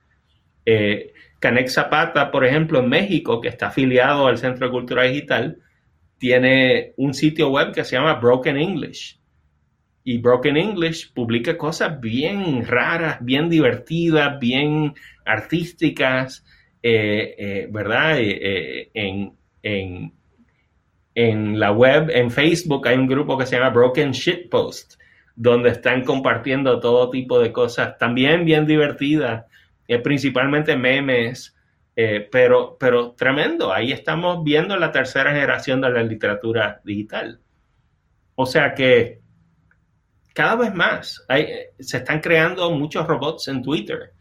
[0.66, 5.58] Eh, Canex Zapata, por ejemplo, en México, que está afiliado al Centro de Cultura Digital,
[6.24, 9.20] tiene un sitio web que se llama Broken English.
[10.04, 14.94] Y Broken English publica cosas bien raras, bien divertidas, bien
[15.26, 16.42] artísticas,
[16.82, 18.16] eh, eh, ¿verdad?
[18.20, 19.34] Eh, en,
[21.14, 24.94] en, la web, en Facebook, hay un grupo que se llama Broken Shit Post,
[25.36, 29.44] donde están compartiendo todo tipo de cosas, también bien divertidas,
[30.02, 31.54] principalmente memes,
[31.94, 33.72] pero, pero tremendo.
[33.72, 37.40] Ahí estamos viendo la tercera generación de la literatura digital.
[38.34, 39.20] O sea que
[40.34, 41.24] cada vez más
[41.78, 44.12] se están creando muchos robots en Twitter.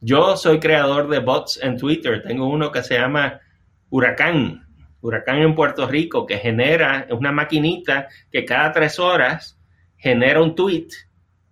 [0.00, 2.22] Yo soy creador de bots en Twitter.
[2.22, 3.40] Tengo uno que se llama
[3.88, 4.66] Huracán.
[5.00, 9.58] Huracán en Puerto Rico, que genera una maquinita que cada tres horas
[9.96, 10.88] genera un tweet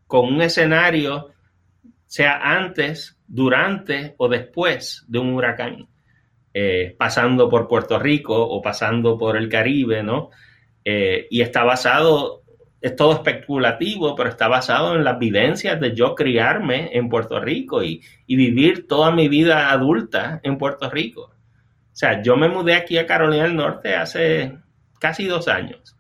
[0.07, 1.34] con un escenario,
[2.15, 5.89] sea antes, durante o después de un huracán,
[6.53, 10.31] eh, pasando por Puerto Rico o pasando por el Caribe, ¿no?
[10.85, 12.45] Eh, y está basado
[12.81, 17.83] es todo especulativo, pero está basado en las vivencias de yo criarme en Puerto Rico
[17.83, 21.23] y, vivir toda mi vida adulta en Puerto Rico.
[21.23, 24.57] O sea, yo me mudé aquí a Carolina del Norte hace
[25.01, 25.97] casi dos años.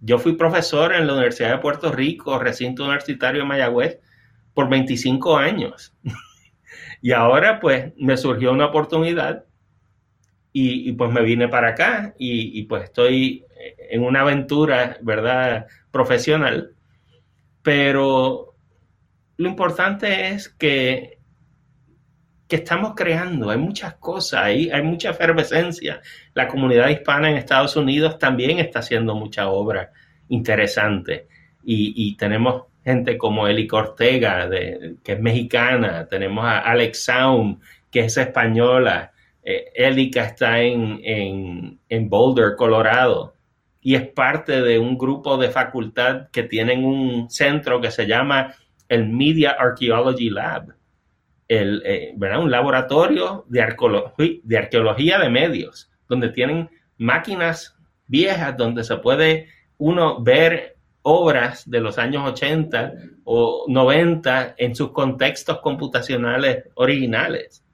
[0.00, 3.98] Yo fui profesor en la Universidad de Puerto Rico, recinto universitario de Mayagüez,
[4.54, 5.94] por 25 años.
[7.02, 9.44] y ahora pues me surgió una oportunidad
[10.54, 13.46] y, pues me vine para acá y, y pues estoy
[13.90, 16.74] en una aventura, ¿verdad?, profesional.
[17.62, 18.54] Pero
[19.36, 21.18] lo importante es que,
[22.48, 26.00] que estamos creando, hay muchas cosas, hay, hay mucha efervescencia.
[26.34, 29.92] La comunidad hispana en Estados Unidos también está haciendo mucha obra
[30.28, 31.28] interesante.
[31.64, 37.60] Y, tenemos gente como Eli Cortega, que es mexicana, tenemos a Alex Sound,
[37.90, 39.12] que es española,
[39.42, 43.34] eh, está en, en, en Boulder, Colorado
[43.82, 48.54] y es parte de un grupo de facultad que tienen un centro que se llama
[48.88, 50.74] el Media Archaeology Lab,
[51.48, 57.76] el, eh, un laboratorio de, arqueología, de arqueología de medios, donde tienen máquinas
[58.06, 62.94] viejas donde se puede uno ver obras de los años 80
[63.24, 67.64] o 90 en sus contextos computacionales originales,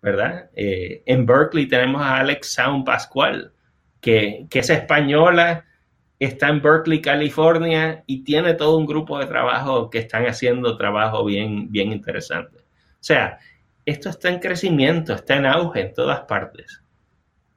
[0.00, 0.50] ¿verdad?
[0.54, 3.52] Eh, en Berkeley tenemos a Alex Sound Pascual,
[4.00, 5.64] que, que es española,
[6.18, 11.24] está en Berkeley, California, y tiene todo un grupo de trabajo que están haciendo trabajo
[11.24, 12.58] bien, bien interesante.
[12.58, 13.38] O sea,
[13.84, 16.82] esto está en crecimiento, está en auge en todas partes.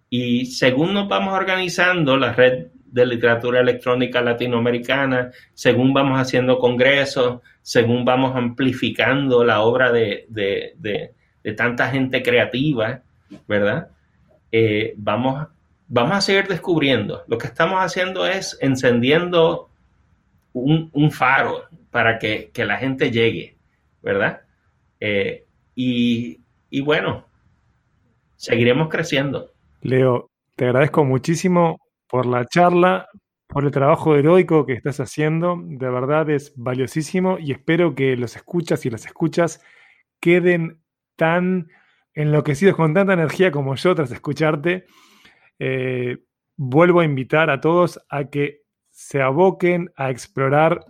[0.10, 2.68] Y según nos vamos organizando, la red
[2.98, 10.26] de literatura electrónica latinoamericana, según vamos haciendo congresos, según vamos amplificando la obra de,
[11.56, 13.02] tanta gente creativa,
[13.48, 13.90] ¿verdad?
[14.52, 15.48] Eh, vamos,
[15.88, 17.24] vamos a seguir descubriendo.
[17.28, 19.70] Lo que estamos haciendo es encendiendo
[20.54, 23.58] un, faro para que, la gente llegue,
[24.02, 24.42] ¿verdad?
[25.00, 25.46] Eh,
[25.76, 26.40] y,
[26.72, 27.28] y bueno,
[28.38, 29.52] seguiremos creciendo.
[29.82, 33.08] Leo, te agradezco muchísimo por la charla,
[33.48, 35.58] por el trabajo heroico que estás haciendo.
[35.64, 39.62] De verdad es valiosísimo y espero que los escuchas y las escuchas
[40.20, 40.82] queden
[41.16, 41.70] tan
[42.14, 44.86] enloquecidos con tanta energía como yo tras escucharte.
[45.60, 46.18] Eh,
[46.56, 50.86] vuelvo a invitar a todos a que se aboquen a explorar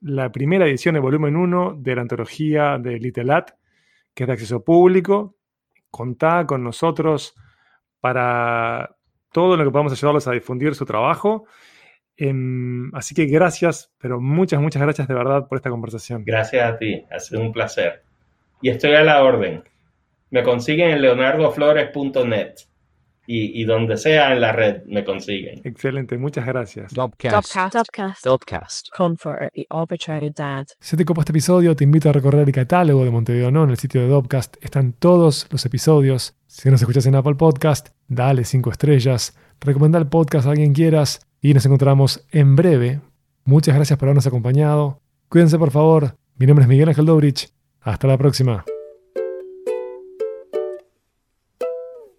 [0.00, 3.48] la primera edición de volumen 1 de la antología de Little At,
[4.14, 5.36] que es de acceso público.
[5.90, 7.34] Contá con nosotros
[8.00, 8.97] para
[9.32, 11.46] todo lo que podamos ayudarlos a difundir su trabajo.
[12.16, 16.24] Em, así que gracias, pero muchas, muchas gracias de verdad por esta conversación.
[16.24, 18.02] Gracias a ti, ha sido un placer.
[18.60, 19.62] Y estoy a la orden.
[20.30, 22.54] Me consiguen en leonardoflores.net
[23.30, 25.60] y, y, donde sea en la red me consiguen.
[25.62, 26.94] Excelente, muchas gracias.
[26.94, 27.54] Dopcast.
[27.74, 28.24] Dopcast.
[28.24, 28.88] Dopcast.
[28.96, 29.66] Confer y
[30.34, 30.66] Dad.
[30.80, 33.70] Si te copa este episodio, te invito a recorrer el catálogo de Montevideo No en
[33.70, 34.56] el sitio de Dopcast.
[34.62, 36.36] Están todos los episodios.
[36.46, 41.26] Si nos escuchas en Apple Podcast, dale cinco estrellas, recomenda el podcast a alguien quieras
[41.42, 43.00] y nos encontramos en breve.
[43.44, 45.02] Muchas gracias por habernos acompañado.
[45.28, 46.16] Cuídense por favor.
[46.36, 47.50] Mi nombre es Miguel Ángel Dobrich.
[47.82, 48.64] Hasta la próxima.